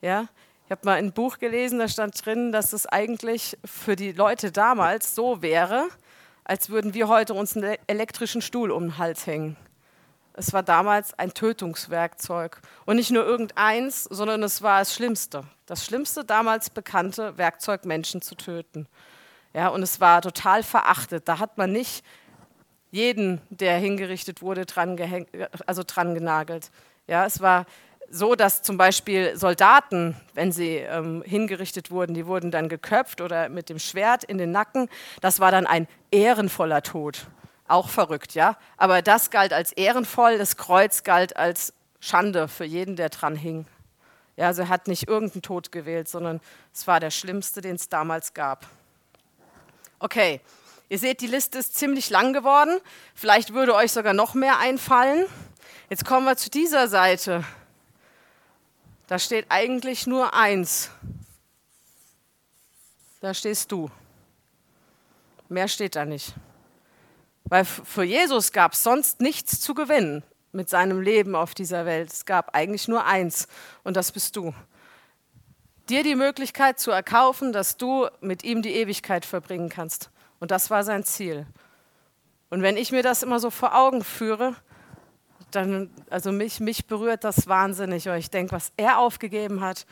Ja, 0.00 0.28
ich 0.64 0.70
habe 0.70 0.80
mal 0.84 0.94
ein 0.94 1.12
Buch 1.12 1.38
gelesen, 1.38 1.78
da 1.78 1.88
stand 1.88 2.24
drin, 2.24 2.52
dass 2.52 2.72
es 2.72 2.86
eigentlich 2.86 3.58
für 3.64 3.96
die 3.96 4.12
Leute 4.12 4.50
damals 4.50 5.14
so 5.14 5.42
wäre, 5.42 5.88
als 6.44 6.70
würden 6.70 6.94
wir 6.94 7.08
heute 7.08 7.34
uns 7.34 7.56
einen 7.56 7.76
elektrischen 7.86 8.40
Stuhl 8.40 8.70
um 8.70 8.84
den 8.84 8.98
Hals 8.98 9.26
hängen. 9.26 9.56
Es 10.32 10.52
war 10.52 10.62
damals 10.62 11.18
ein 11.18 11.34
Tötungswerkzeug. 11.34 12.60
Und 12.86 12.96
nicht 12.96 13.10
nur 13.10 13.24
irgendeins, 13.24 14.04
sondern 14.04 14.42
es 14.42 14.62
war 14.62 14.78
das 14.78 14.94
Schlimmste. 14.94 15.44
Das 15.66 15.84
schlimmste 15.84 16.24
damals 16.24 16.70
bekannte 16.70 17.36
Werkzeug, 17.36 17.84
Menschen 17.84 18.22
zu 18.22 18.36
töten. 18.36 18.86
Ja, 19.52 19.68
und 19.68 19.82
es 19.82 20.00
war 20.00 20.22
total 20.22 20.62
verachtet. 20.62 21.28
Da 21.28 21.40
hat 21.40 21.58
man 21.58 21.72
nicht 21.72 22.04
jeden, 22.90 23.40
der 23.50 23.78
hingerichtet 23.78 24.42
wurde, 24.42 24.66
dran, 24.66 24.96
also 25.66 25.82
dran 25.86 26.14
genagelt. 26.14 26.70
Ja, 27.06 27.26
es 27.26 27.40
war 27.40 27.66
so, 28.10 28.34
dass 28.34 28.62
zum 28.62 28.78
Beispiel 28.78 29.36
Soldaten, 29.36 30.16
wenn 30.34 30.50
sie 30.50 30.76
ähm, 30.76 31.22
hingerichtet 31.26 31.90
wurden, 31.90 32.14
die 32.14 32.26
wurden 32.26 32.50
dann 32.50 32.68
geköpft 32.68 33.20
oder 33.20 33.48
mit 33.48 33.68
dem 33.68 33.78
Schwert 33.78 34.24
in 34.24 34.38
den 34.38 34.50
Nacken. 34.50 34.88
Das 35.20 35.40
war 35.40 35.50
dann 35.50 35.66
ein 35.66 35.86
ehrenvoller 36.10 36.82
Tod. 36.82 37.26
Auch 37.66 37.90
verrückt, 37.90 38.34
ja. 38.34 38.56
Aber 38.78 39.02
das 39.02 39.30
galt 39.30 39.52
als 39.52 39.72
ehrenvoll, 39.72 40.38
das 40.38 40.56
Kreuz 40.56 41.02
galt 41.04 41.36
als 41.36 41.74
Schande 42.00 42.48
für 42.48 42.64
jeden, 42.64 42.96
der 42.96 43.10
dran 43.10 43.36
hing. 43.36 43.66
Ja, 44.36 44.46
also 44.46 44.62
er 44.62 44.68
hat 44.68 44.88
nicht 44.88 45.08
irgendeinen 45.08 45.42
Tod 45.42 45.72
gewählt, 45.72 46.08
sondern 46.08 46.40
es 46.72 46.86
war 46.86 47.00
der 47.00 47.10
schlimmste, 47.10 47.60
den 47.60 47.74
es 47.74 47.88
damals 47.88 48.32
gab. 48.32 48.66
Okay, 49.98 50.40
ihr 50.88 50.98
seht, 50.98 51.20
die 51.20 51.26
Liste 51.26 51.58
ist 51.58 51.76
ziemlich 51.76 52.10
lang 52.10 52.32
geworden. 52.32 52.80
Vielleicht 53.14 53.54
würde 53.54 53.74
euch 53.74 53.92
sogar 53.92 54.14
noch 54.14 54.34
mehr 54.34 54.58
einfallen. 54.58 55.26
Jetzt 55.90 56.04
kommen 56.04 56.26
wir 56.26 56.36
zu 56.36 56.50
dieser 56.50 56.88
Seite. 56.88 57.44
Da 59.06 59.18
steht 59.18 59.46
eigentlich 59.48 60.06
nur 60.06 60.34
eins. 60.34 60.90
Da 63.20 63.32
stehst 63.32 63.72
du. 63.72 63.90
Mehr 65.48 65.66
steht 65.66 65.96
da 65.96 66.04
nicht. 66.04 66.34
Weil 67.44 67.64
für 67.64 68.02
Jesus 68.02 68.52
gab 68.52 68.74
es 68.74 68.82
sonst 68.82 69.20
nichts 69.20 69.60
zu 69.60 69.72
gewinnen 69.72 70.22
mit 70.52 70.68
seinem 70.68 71.00
Leben 71.00 71.34
auf 71.34 71.54
dieser 71.54 71.86
Welt. 71.86 72.12
Es 72.12 72.26
gab 72.26 72.54
eigentlich 72.54 72.88
nur 72.88 73.06
eins 73.06 73.48
und 73.84 73.96
das 73.96 74.12
bist 74.12 74.36
du. 74.36 74.54
Dir 75.88 76.02
die 76.02 76.14
Möglichkeit 76.14 76.78
zu 76.78 76.90
erkaufen, 76.90 77.52
dass 77.52 77.78
du 77.78 78.08
mit 78.20 78.44
ihm 78.44 78.60
die 78.60 78.74
Ewigkeit 78.74 79.24
verbringen 79.24 79.70
kannst. 79.70 80.10
Und 80.40 80.50
das 80.50 80.70
war 80.70 80.84
sein 80.84 81.04
Ziel. 81.04 81.46
Und 82.50 82.62
wenn 82.62 82.76
ich 82.76 82.92
mir 82.92 83.02
das 83.02 83.22
immer 83.22 83.40
so 83.40 83.50
vor 83.50 83.74
Augen 83.76 84.02
führe, 84.02 84.54
dann, 85.50 85.90
also 86.10 86.32
mich, 86.32 86.60
mich 86.60 86.86
berührt 86.86 87.24
das 87.24 87.46
wahnsinnig. 87.46 88.08
Und 88.08 88.16
ich 88.16 88.30
denke, 88.30 88.52
was 88.52 88.72
er 88.76 88.98
aufgegeben 88.98 89.60
hat, 89.60 89.86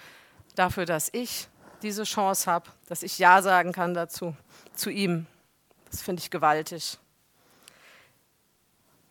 dafür, 0.54 0.86
dass 0.86 1.08
ich 1.12 1.48
diese 1.82 2.04
Chance 2.04 2.50
habe, 2.50 2.70
dass 2.88 3.02
ich 3.02 3.18
Ja 3.18 3.42
sagen 3.42 3.72
kann 3.72 3.94
dazu, 3.94 4.34
zu 4.74 4.90
ihm. 4.90 5.26
Das 5.90 6.02
finde 6.02 6.20
ich 6.20 6.30
gewaltig. 6.30 6.98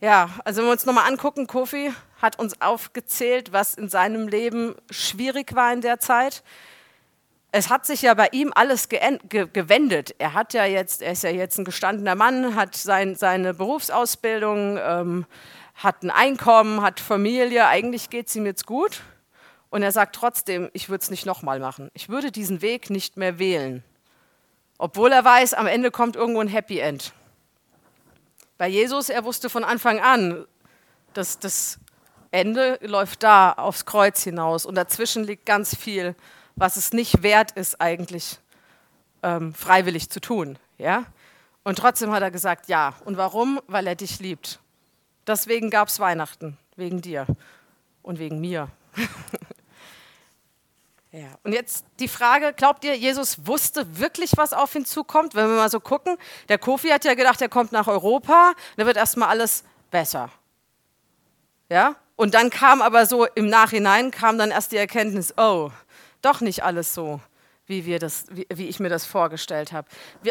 Ja, 0.01 0.29
also 0.43 0.59
wenn 0.59 0.67
wir 0.67 0.71
uns 0.73 0.85
nochmal 0.85 1.09
angucken, 1.09 1.47
Kofi 1.47 1.93
hat 2.21 2.37
uns 2.37 2.61
aufgezählt, 2.61 3.53
was 3.53 3.75
in 3.75 3.89
seinem 3.89 4.27
Leben 4.27 4.75
schwierig 4.89 5.55
war 5.55 5.71
in 5.71 5.81
der 5.81 5.99
Zeit. 5.99 6.43
Es 7.57 7.69
hat 7.69 7.85
sich 7.85 8.01
ja 8.01 8.13
bei 8.15 8.27
ihm 8.33 8.51
alles 8.53 8.89
ge 8.89 8.99
gewendet. 9.29 10.13
Er 10.17 10.33
hat 10.33 10.53
ja 10.53 10.65
jetzt, 10.65 11.01
er 11.01 11.13
ist 11.13 11.23
ja 11.23 11.29
jetzt 11.29 11.57
ein 11.57 11.63
gestandener 11.63 12.13
Mann, 12.13 12.53
hat 12.53 12.75
sein, 12.75 13.15
seine 13.15 13.53
Berufsausbildung, 13.53 14.77
ähm, 14.77 15.25
hat 15.73 16.03
ein 16.03 16.11
Einkommen, 16.11 16.81
hat 16.81 16.99
Familie. 16.99 17.65
Eigentlich 17.65 18.09
geht 18.09 18.27
es 18.27 18.35
ihm 18.35 18.45
jetzt 18.45 18.65
gut. 18.65 19.03
Und 19.69 19.83
er 19.83 19.93
sagt 19.93 20.15
trotzdem, 20.15 20.69
ich 20.73 20.89
würde 20.89 21.03
es 21.03 21.09
nicht 21.09 21.25
nochmal 21.25 21.61
machen. 21.61 21.89
Ich 21.93 22.09
würde 22.09 22.29
diesen 22.29 22.61
Weg 22.61 22.89
nicht 22.89 23.15
mehr 23.15 23.39
wählen. 23.39 23.85
Obwohl 24.77 25.13
er 25.13 25.23
weiß, 25.23 25.53
am 25.53 25.67
Ende 25.67 25.91
kommt 25.91 26.17
irgendwo 26.17 26.41
ein 26.41 26.49
Happy 26.49 26.79
End. 26.79 27.13
Bei 28.57 28.67
Jesus, 28.67 29.07
er 29.07 29.23
wusste 29.23 29.49
von 29.49 29.63
Anfang 29.63 30.01
an, 30.01 30.45
dass 31.13 31.39
das 31.39 31.79
Ende 32.31 32.79
läuft 32.81 33.23
da 33.23 33.53
aufs 33.53 33.85
Kreuz 33.85 34.23
hinaus 34.23 34.65
und 34.65 34.75
dazwischen 34.75 35.23
liegt 35.23 35.45
ganz 35.45 35.73
viel, 35.73 36.17
was 36.55 36.77
es 36.77 36.93
nicht 36.93 37.23
wert 37.23 37.51
ist, 37.51 37.81
eigentlich 37.81 38.39
ähm, 39.23 39.53
freiwillig 39.53 40.09
zu 40.09 40.19
tun. 40.19 40.57
Ja? 40.77 41.05
Und 41.63 41.77
trotzdem 41.79 42.11
hat 42.11 42.21
er 42.21 42.31
gesagt, 42.31 42.67
ja. 42.67 42.93
Und 43.05 43.17
warum? 43.17 43.59
Weil 43.67 43.87
er 43.87 43.95
dich 43.95 44.19
liebt. 44.19 44.59
Deswegen 45.27 45.69
gab 45.69 45.87
es 45.87 45.99
Weihnachten, 45.99 46.57
wegen 46.75 47.01
dir 47.01 47.25
und 48.03 48.19
wegen 48.19 48.39
mir. 48.39 48.69
Ja. 51.11 51.29
Und 51.43 51.53
jetzt 51.53 51.85
die 51.99 52.09
Frage, 52.09 52.51
glaubt 52.51 52.83
ihr, 52.83 52.93
Jesus 52.97 53.47
wusste 53.47 53.99
wirklich, 53.99 54.33
was 54.35 54.51
auf 54.51 54.75
ihn 54.75 54.83
zukommt? 54.83 55.33
Wenn 55.33 55.47
wir 55.47 55.55
mal 55.55 55.69
so 55.69 55.79
gucken, 55.79 56.17
der 56.49 56.57
Kofi 56.57 56.89
hat 56.89 57.05
ja 57.05 57.13
gedacht, 57.13 57.41
er 57.41 57.47
kommt 57.47 57.71
nach 57.71 57.87
Europa, 57.87 58.53
da 58.75 58.85
wird 58.85 58.97
erstmal 58.97 59.29
alles 59.29 59.63
besser. 59.91 60.29
Ja? 61.69 61.95
Und 62.17 62.33
dann 62.33 62.49
kam 62.49 62.81
aber 62.81 63.05
so 63.05 63.25
im 63.27 63.47
Nachhinein 63.47 64.11
kam 64.11 64.37
dann 64.37 64.51
erst 64.51 64.73
die 64.73 64.77
Erkenntnis, 64.77 65.33
oh, 65.37 65.71
doch 66.25 66.41
nicht 66.41 66.63
alles 66.63 66.93
so, 66.93 67.21
wie, 67.67 67.85
wir 67.85 67.99
das, 67.99 68.25
wie, 68.31 68.47
wie 68.53 68.67
ich 68.67 68.79
mir 68.79 68.89
das 68.89 69.05
vorgestellt 69.05 69.71
habe. 69.71 69.87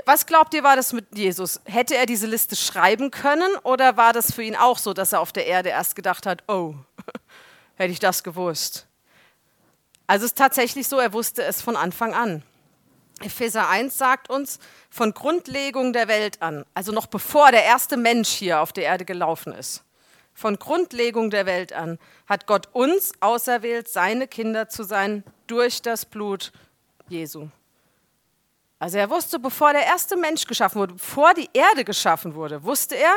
Was 0.07 0.27
glaubt 0.27 0.55
ihr, 0.55 0.63
war 0.63 0.77
das 0.77 0.93
mit 0.93 1.17
Jesus? 1.17 1.61
Hätte 1.65 1.97
er 1.97 2.07
diese 2.07 2.27
Liste 2.27 2.57
schreiben 2.57 3.11
können 3.11 3.57
oder 3.63 3.97
war 3.97 4.13
das 4.13 4.33
für 4.33 4.43
ihn 4.43 4.57
auch 4.57 4.79
so, 4.79 4.93
dass 4.93 5.13
er 5.13 5.21
auf 5.21 5.33
der 5.33 5.47
Erde 5.47 5.71
erst 5.71 5.97
gedacht 5.97 6.27
hat, 6.27 6.43
oh, 6.49 6.75
hätte 7.77 7.93
ich 7.93 8.01
das 8.01 8.23
gewusst? 8.23 8.87
Also 10.07 10.27
es 10.27 10.33
ist 10.33 10.39
tatsächlich 10.39 10.87
so, 10.87 10.99
er 10.99 11.13
wusste 11.13 11.43
es 11.43 11.63
von 11.63 11.77
Anfang 11.77 12.15
an. 12.15 12.43
Epheser 13.21 13.69
1 13.69 13.97
sagt 13.97 14.29
uns, 14.29 14.59
von 14.91 15.15
Grundlegung 15.15 15.93
der 15.93 16.09
Welt 16.09 16.43
an, 16.43 16.65
also 16.75 16.93
noch 16.93 17.07
bevor 17.07 17.53
der 17.53 17.65
erste 17.65 17.97
Mensch 17.97 18.29
hier 18.29 18.61
auf 18.61 18.73
der 18.73 18.85
Erde 18.85 19.05
gelaufen 19.05 19.53
ist, 19.53 19.85
von 20.35 20.59
Grundlegung 20.59 21.31
der 21.31 21.47
Welt 21.47 21.73
an 21.73 21.99
hat 22.27 22.47
Gott 22.47 22.68
uns 22.73 23.12
auserwählt, 23.20 23.88
seine 23.88 24.27
Kinder 24.27 24.68
zu 24.68 24.83
sein 24.83 25.23
durch 25.47 25.81
das 25.81 26.05
Blut 26.05 26.53
Jesu. 27.09 27.49
Also 28.79 28.99
er 28.99 29.09
wusste, 29.09 29.38
bevor 29.38 29.73
der 29.73 29.87
erste 29.87 30.16
Mensch 30.16 30.47
geschaffen 30.47 30.81
wurde, 30.81 30.94
bevor 30.94 31.33
die 31.33 31.49
Erde 31.55 31.85
geschaffen 31.85 32.35
wurde, 32.35 32.64
wusste 32.64 32.97
er, 32.97 33.14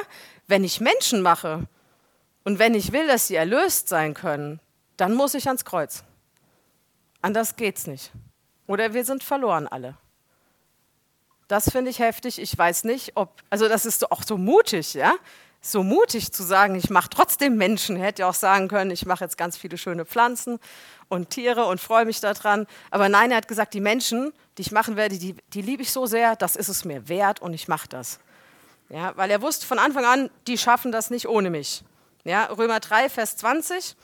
wenn 0.48 0.64
ich 0.64 0.80
Menschen 0.80 1.22
mache 1.22 1.68
und 2.46 2.60
wenn 2.60 2.76
ich 2.76 2.94
will, 2.94 3.08
dass 3.08 3.28
sie 3.28 3.36
erlöst 3.36 3.90
sein 3.90 4.14
können, 4.14 4.62
dann 4.96 5.14
muss 5.14 5.34
ich 5.34 5.48
ans 5.48 5.66
Kreuz. 5.66 6.04
Anders 7.22 7.56
geht's 7.56 7.88
nicht. 7.88 8.12
Oder 8.68 8.94
wir 8.94 9.04
sind 9.04 9.24
verloren 9.24 9.68
alle. 9.68 9.98
Das 11.48 11.70
finde 11.70 11.92
ich 11.92 12.00
heftig. 12.00 12.40
Ich 12.40 12.58
weiß 12.58 12.84
nicht, 12.84 13.14
ob, 13.16 13.42
also 13.50 13.68
das 13.68 13.86
ist 13.86 14.12
auch 14.12 14.24
so 14.24 14.38
mutig, 14.38 14.94
ja? 14.94 15.16
So 15.70 15.84
mutig 15.84 16.32
zu 16.32 16.44
sagen, 16.44 16.76
ich 16.76 16.90
mache 16.90 17.10
trotzdem 17.10 17.58
Menschen. 17.58 17.98
Hätte 17.98 18.22
ja 18.22 18.30
auch 18.30 18.34
sagen 18.34 18.70
können, 18.70 18.90
ich 18.90 19.06
mache 19.06 19.26
jetzt 19.26 19.38
ganz 19.38 19.58
viele 19.58 19.78
schöne 19.78 20.06
Pflanzen 20.06 20.60
und 21.10 21.30
Tiere 21.30 21.66
und 21.66 21.82
freue 21.82 22.06
mich 22.06 22.22
daran. 22.22 22.68
Aber 22.90 23.10
nein, 23.10 23.32
er 23.32 23.38
hat 23.38 23.50
gesagt, 23.50 23.74
die 23.74 23.82
Menschen, 23.82 24.32
die 24.58 24.62
ich 24.62 24.72
machen 24.72 24.96
werde, 24.96 25.18
die, 25.18 25.36
die 25.54 25.62
liebe 25.62 25.82
ich 25.82 25.92
so 25.92 26.06
sehr, 26.06 26.38
das 26.38 26.56
ist 26.56 26.70
es 26.70 26.86
mir 26.86 27.10
wert 27.10 27.42
und 27.42 27.54
ich 27.54 27.68
mache 27.68 27.90
das. 27.90 28.20
Ja, 28.88 29.12
weil 29.18 29.30
er 29.30 29.42
wusste 29.42 29.66
von 29.66 29.78
Anfang 29.78 30.06
an, 30.06 30.30
die 30.48 30.58
schaffen 30.58 30.94
das 30.94 31.10
nicht 31.10 31.28
ohne 31.28 31.50
mich. 31.50 31.84
Ja, 32.24 32.46
Römer 32.46 32.80
3, 32.80 33.10
Vers 33.10 33.36
20. 33.36 33.98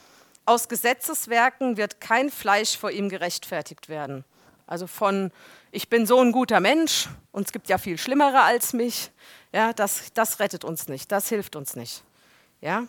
Aus 0.45 0.67
Gesetzeswerken 0.67 1.77
wird 1.77 2.01
kein 2.01 2.29
Fleisch 2.29 2.77
vor 2.77 2.91
ihm 2.91 3.07
gerechtfertigt 3.07 3.87
werden. 3.87 4.25
Also 4.67 4.85
von, 4.85 5.31
ich 5.73 5.89
bin 5.89 6.05
so 6.05 6.19
ein 6.19 6.31
guter 6.31 6.59
Mensch 6.59 7.09
und 7.31 7.47
es 7.47 7.51
gibt 7.51 7.67
ja 7.67 7.79
viel 7.79 7.97
Schlimmere 7.97 8.43
als 8.43 8.73
mich, 8.73 9.09
ja, 9.51 9.73
das, 9.73 10.13
das 10.13 10.39
rettet 10.39 10.63
uns 10.63 10.87
nicht, 10.87 11.11
das 11.11 11.29
hilft 11.29 11.55
uns 11.55 11.75
nicht. 11.75 12.03
Ja? 12.61 12.85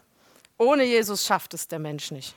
Ohne 0.59 0.85
Jesus 0.85 1.25
schafft 1.25 1.55
es 1.55 1.67
der 1.67 1.79
Mensch 1.79 2.11
nicht. 2.11 2.35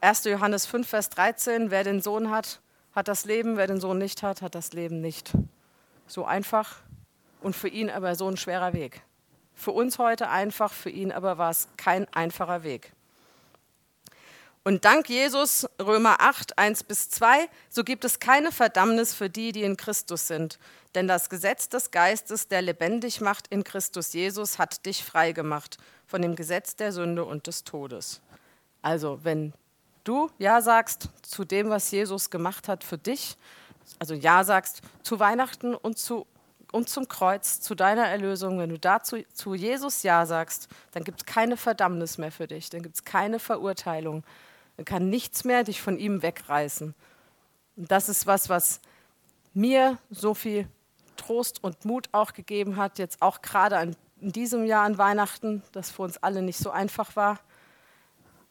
1. 0.00 0.24
Johannes 0.24 0.66
5, 0.66 0.88
Vers 0.88 1.08
13, 1.10 1.70
wer 1.70 1.84
den 1.84 2.02
Sohn 2.02 2.30
hat, 2.30 2.60
hat 2.94 3.06
das 3.06 3.24
Leben, 3.24 3.56
wer 3.56 3.68
den 3.68 3.80
Sohn 3.80 3.98
nicht 3.98 4.24
hat, 4.24 4.42
hat 4.42 4.56
das 4.56 4.72
Leben 4.72 5.00
nicht. 5.00 5.32
So 6.08 6.24
einfach 6.24 6.76
und 7.42 7.54
für 7.54 7.68
ihn 7.68 7.90
aber 7.90 8.16
so 8.16 8.28
ein 8.28 8.36
schwerer 8.36 8.72
Weg. 8.72 9.02
Für 9.54 9.70
uns 9.70 9.98
heute 9.98 10.28
einfach, 10.30 10.72
für 10.72 10.90
ihn 10.90 11.12
aber 11.12 11.38
war 11.38 11.50
es 11.50 11.68
kein 11.76 12.12
einfacher 12.12 12.64
Weg. 12.64 12.92
Und 14.66 14.84
dank 14.84 15.08
Jesus, 15.08 15.68
Römer 15.80 16.16
8, 16.18 16.58
1 16.58 16.82
bis 16.82 17.08
2, 17.08 17.48
so 17.70 17.84
gibt 17.84 18.04
es 18.04 18.18
keine 18.18 18.50
Verdammnis 18.50 19.14
für 19.14 19.30
die, 19.30 19.52
die 19.52 19.62
in 19.62 19.76
Christus 19.76 20.26
sind. 20.26 20.58
Denn 20.96 21.06
das 21.06 21.30
Gesetz 21.30 21.68
des 21.68 21.92
Geistes, 21.92 22.48
der 22.48 22.62
lebendig 22.62 23.20
macht 23.20 23.46
in 23.46 23.62
Christus 23.62 24.12
Jesus, 24.12 24.58
hat 24.58 24.84
dich 24.84 25.04
frei 25.04 25.30
gemacht 25.30 25.78
von 26.08 26.20
dem 26.20 26.34
Gesetz 26.34 26.74
der 26.74 26.90
Sünde 26.90 27.24
und 27.24 27.46
des 27.46 27.62
Todes. 27.62 28.20
Also, 28.82 29.20
wenn 29.22 29.52
du 30.02 30.30
Ja 30.36 30.60
sagst 30.60 31.10
zu 31.22 31.44
dem, 31.44 31.70
was 31.70 31.92
Jesus 31.92 32.28
gemacht 32.30 32.66
hat 32.66 32.82
für 32.82 32.98
dich, 32.98 33.36
also 34.00 34.14
Ja 34.14 34.42
sagst 34.42 34.80
zu 35.04 35.20
Weihnachten 35.20 35.76
und, 35.76 35.96
zu, 35.96 36.26
und 36.72 36.88
zum 36.88 37.06
Kreuz, 37.06 37.60
zu 37.60 37.76
deiner 37.76 38.08
Erlösung, 38.08 38.58
wenn 38.58 38.70
du 38.70 38.80
dazu 38.80 39.18
zu 39.32 39.54
Jesus 39.54 40.02
Ja 40.02 40.26
sagst, 40.26 40.66
dann 40.90 41.04
gibt 41.04 41.20
es 41.20 41.24
keine 41.24 41.56
Verdammnis 41.56 42.18
mehr 42.18 42.32
für 42.32 42.48
dich, 42.48 42.68
dann 42.68 42.82
gibt 42.82 42.96
es 42.96 43.04
keine 43.04 43.38
Verurteilung, 43.38 44.24
dann 44.76 44.84
kann 44.84 45.08
nichts 45.08 45.44
mehr 45.44 45.64
dich 45.64 45.80
von 45.80 45.98
ihm 45.98 46.22
wegreißen. 46.22 46.94
Und 47.76 47.90
das 47.90 48.08
ist 48.08 48.26
was, 48.26 48.48
was 48.48 48.80
mir 49.54 49.98
so 50.10 50.34
viel 50.34 50.68
Trost 51.16 51.62
und 51.64 51.84
Mut 51.84 52.08
auch 52.12 52.32
gegeben 52.32 52.76
hat, 52.76 52.98
jetzt 52.98 53.22
auch 53.22 53.42
gerade 53.42 53.94
in 54.20 54.32
diesem 54.32 54.64
Jahr 54.64 54.84
an 54.84 54.98
Weihnachten, 54.98 55.62
das 55.72 55.90
für 55.90 56.02
uns 56.02 56.18
alle 56.18 56.42
nicht 56.42 56.58
so 56.58 56.70
einfach 56.70 57.16
war, 57.16 57.38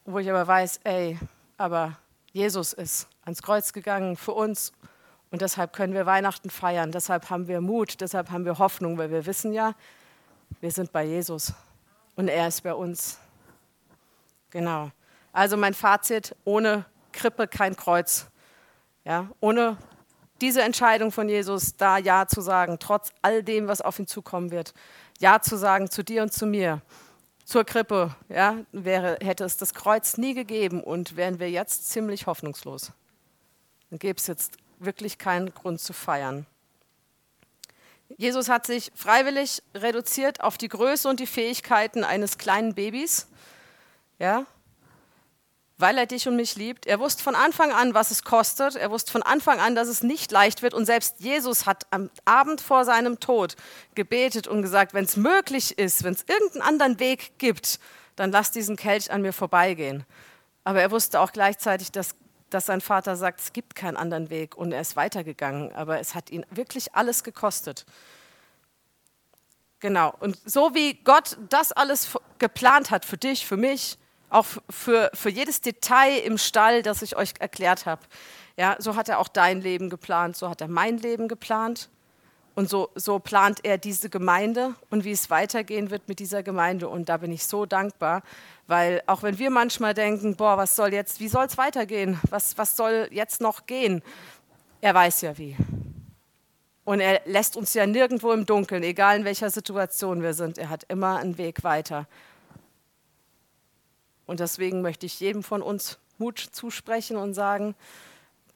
wo 0.04 0.18
ich 0.18 0.28
aber 0.28 0.46
weiß, 0.46 0.80
ey, 0.84 1.18
aber 1.56 1.96
Jesus 2.32 2.72
ist 2.72 3.08
ans 3.24 3.42
Kreuz 3.42 3.72
gegangen 3.72 4.16
für 4.16 4.32
uns 4.32 4.72
und 5.30 5.42
deshalb 5.42 5.72
können 5.72 5.94
wir 5.94 6.06
Weihnachten 6.06 6.50
feiern, 6.50 6.92
deshalb 6.92 7.30
haben 7.30 7.48
wir 7.48 7.60
Mut, 7.60 8.00
deshalb 8.00 8.30
haben 8.30 8.44
wir 8.44 8.58
Hoffnung, 8.58 8.98
weil 8.98 9.10
wir 9.10 9.26
wissen 9.26 9.52
ja, 9.52 9.74
wir 10.60 10.70
sind 10.70 10.92
bei 10.92 11.04
Jesus 11.04 11.52
und 12.14 12.28
er 12.28 12.48
ist 12.48 12.62
bei 12.62 12.74
uns. 12.74 13.18
Genau. 14.50 14.90
Also 15.36 15.58
mein 15.58 15.74
Fazit, 15.74 16.34
ohne 16.46 16.86
Krippe 17.12 17.46
kein 17.46 17.76
Kreuz. 17.76 18.24
Ja, 19.04 19.28
ohne 19.40 19.76
diese 20.40 20.62
Entscheidung 20.62 21.12
von 21.12 21.28
Jesus, 21.28 21.76
da 21.76 21.98
Ja 21.98 22.26
zu 22.26 22.40
sagen, 22.40 22.78
trotz 22.80 23.10
all 23.20 23.42
dem, 23.42 23.68
was 23.68 23.82
auf 23.82 23.98
ihn 23.98 24.06
zukommen 24.06 24.50
wird, 24.50 24.72
Ja 25.18 25.42
zu 25.42 25.58
sagen 25.58 25.90
zu 25.90 26.02
dir 26.02 26.22
und 26.22 26.32
zu 26.32 26.46
mir, 26.46 26.80
zur 27.44 27.64
Krippe, 27.64 28.16
ja, 28.30 28.56
wäre, 28.72 29.18
hätte 29.20 29.44
es 29.44 29.58
das 29.58 29.74
Kreuz 29.74 30.16
nie 30.16 30.32
gegeben 30.32 30.82
und 30.82 31.16
wären 31.16 31.38
wir 31.38 31.50
jetzt 31.50 31.90
ziemlich 31.90 32.26
hoffnungslos. 32.26 32.92
Dann 33.90 33.98
gäbe 33.98 34.18
es 34.18 34.26
jetzt 34.28 34.56
wirklich 34.78 35.18
keinen 35.18 35.52
Grund 35.52 35.82
zu 35.82 35.92
feiern. 35.92 36.46
Jesus 38.16 38.48
hat 38.48 38.64
sich 38.64 38.90
freiwillig 38.94 39.62
reduziert 39.74 40.40
auf 40.40 40.56
die 40.56 40.68
Größe 40.68 41.06
und 41.06 41.20
die 41.20 41.26
Fähigkeiten 41.26 42.04
eines 42.04 42.38
kleinen 42.38 42.74
Babys. 42.74 43.28
Ja, 44.18 44.46
weil 45.78 45.98
er 45.98 46.06
dich 46.06 46.26
und 46.26 46.36
mich 46.36 46.56
liebt. 46.56 46.86
Er 46.86 47.00
wusste 47.00 47.22
von 47.22 47.34
Anfang 47.34 47.70
an, 47.70 47.92
was 47.92 48.10
es 48.10 48.24
kostet. 48.24 48.76
Er 48.76 48.90
wusste 48.90 49.12
von 49.12 49.22
Anfang 49.22 49.60
an, 49.60 49.74
dass 49.74 49.88
es 49.88 50.02
nicht 50.02 50.32
leicht 50.32 50.62
wird. 50.62 50.72
Und 50.72 50.86
selbst 50.86 51.16
Jesus 51.20 51.66
hat 51.66 51.86
am 51.90 52.10
Abend 52.24 52.60
vor 52.60 52.84
seinem 52.84 53.20
Tod 53.20 53.56
gebetet 53.94 54.48
und 54.48 54.62
gesagt, 54.62 54.94
wenn 54.94 55.04
es 55.04 55.16
möglich 55.16 55.78
ist, 55.78 56.02
wenn 56.02 56.14
es 56.14 56.24
irgendeinen 56.26 56.62
anderen 56.62 56.98
Weg 56.98 57.38
gibt, 57.38 57.78
dann 58.16 58.32
lass 58.32 58.50
diesen 58.50 58.76
Kelch 58.76 59.10
an 59.10 59.20
mir 59.20 59.34
vorbeigehen. 59.34 60.04
Aber 60.64 60.80
er 60.80 60.90
wusste 60.90 61.20
auch 61.20 61.32
gleichzeitig, 61.32 61.92
dass, 61.92 62.14
dass 62.48 62.66
sein 62.66 62.80
Vater 62.80 63.16
sagt, 63.16 63.40
es 63.40 63.52
gibt 63.52 63.74
keinen 63.74 63.98
anderen 63.98 64.30
Weg. 64.30 64.56
Und 64.56 64.72
er 64.72 64.80
ist 64.80 64.96
weitergegangen. 64.96 65.74
Aber 65.74 66.00
es 66.00 66.14
hat 66.14 66.30
ihn 66.30 66.46
wirklich 66.50 66.94
alles 66.94 67.22
gekostet. 67.22 67.84
Genau. 69.80 70.14
Und 70.20 70.38
so 70.46 70.74
wie 70.74 70.94
Gott 70.94 71.36
das 71.50 71.72
alles 71.72 72.08
geplant 72.38 72.90
hat 72.90 73.04
für 73.04 73.18
dich, 73.18 73.46
für 73.46 73.58
mich, 73.58 73.98
auch 74.30 74.46
für, 74.70 75.10
für 75.14 75.30
jedes 75.30 75.60
Detail 75.60 76.18
im 76.18 76.38
Stall, 76.38 76.82
das 76.82 77.02
ich 77.02 77.16
euch 77.16 77.34
erklärt 77.38 77.86
habe. 77.86 78.02
Ja, 78.56 78.76
so 78.78 78.96
hat 78.96 79.08
er 79.08 79.18
auch 79.18 79.28
dein 79.28 79.60
Leben 79.60 79.90
geplant, 79.90 80.36
so 80.36 80.48
hat 80.48 80.60
er 80.60 80.68
mein 80.68 80.98
Leben 80.98 81.28
geplant. 81.28 81.88
Und 82.54 82.70
so, 82.70 82.88
so 82.94 83.18
plant 83.18 83.60
er 83.64 83.76
diese 83.76 84.08
Gemeinde 84.08 84.74
und 84.88 85.04
wie 85.04 85.12
es 85.12 85.28
weitergehen 85.28 85.90
wird 85.90 86.08
mit 86.08 86.20
dieser 86.20 86.42
Gemeinde. 86.42 86.88
Und 86.88 87.10
da 87.10 87.18
bin 87.18 87.30
ich 87.30 87.44
so 87.46 87.66
dankbar, 87.66 88.22
weil 88.66 89.02
auch 89.06 89.22
wenn 89.22 89.38
wir 89.38 89.50
manchmal 89.50 89.92
denken, 89.92 90.36
boah, 90.36 90.56
was 90.56 90.74
soll 90.74 90.94
jetzt, 90.94 91.20
wie 91.20 91.28
soll 91.28 91.44
es 91.44 91.58
weitergehen? 91.58 92.18
Was, 92.30 92.56
was 92.56 92.74
soll 92.74 93.08
jetzt 93.10 93.42
noch 93.42 93.66
gehen? 93.66 94.02
Er 94.80 94.94
weiß 94.94 95.20
ja 95.20 95.36
wie. 95.36 95.54
Und 96.86 97.00
er 97.00 97.20
lässt 97.26 97.58
uns 97.58 97.74
ja 97.74 97.84
nirgendwo 97.84 98.32
im 98.32 98.46
Dunkeln, 98.46 98.82
egal 98.84 99.18
in 99.18 99.24
welcher 99.26 99.50
Situation 99.50 100.22
wir 100.22 100.32
sind. 100.32 100.56
Er 100.56 100.70
hat 100.70 100.84
immer 100.88 101.18
einen 101.18 101.36
Weg 101.36 101.62
weiter. 101.62 102.06
Und 104.26 104.40
deswegen 104.40 104.82
möchte 104.82 105.06
ich 105.06 105.20
jedem 105.20 105.42
von 105.42 105.62
uns 105.62 105.98
Mut 106.18 106.38
zusprechen 106.38 107.16
und 107.16 107.34
sagen, 107.34 107.74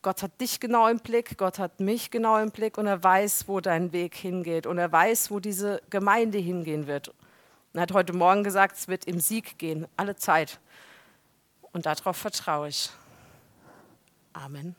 Gott 0.03 0.23
hat 0.23 0.41
dich 0.41 0.61
genau 0.61 0.89
im 0.89 0.99
Blick, 0.99 1.37
Gott 1.37 1.59
hat 1.59 1.79
mich 1.79 2.11
genau 2.11 2.39
im 2.39 2.51
Blick 2.51 2.79
und 2.79 2.87
er 2.87 3.03
weiß, 3.03 3.49
wo 3.49 3.61
dein 3.61 3.93
Weg 3.93 4.15
hingeht 4.15 4.67
und 4.67 4.79
er 4.79 4.91
weiß, 4.91 5.31
wo 5.31 5.41
diese 5.41 5.83
Gemeinde 5.91 6.39
hingehen 6.39 6.87
wird. 6.87 7.13
Er 7.75 7.83
hat 7.83 7.93
heute 7.93 8.15
Morgen 8.15 8.43
gesagt, 8.43 8.77
es 8.77 8.89
wird 8.89 9.05
im 9.05 9.21
Sieg 9.21 9.59
gehen, 9.59 9.87
alle 9.97 10.17
Zeit. 10.17 10.59
Und 11.73 11.87
darauf 11.87 12.17
vertraue 12.17 12.69
ich. 12.69 12.91
Amen. 14.33 14.75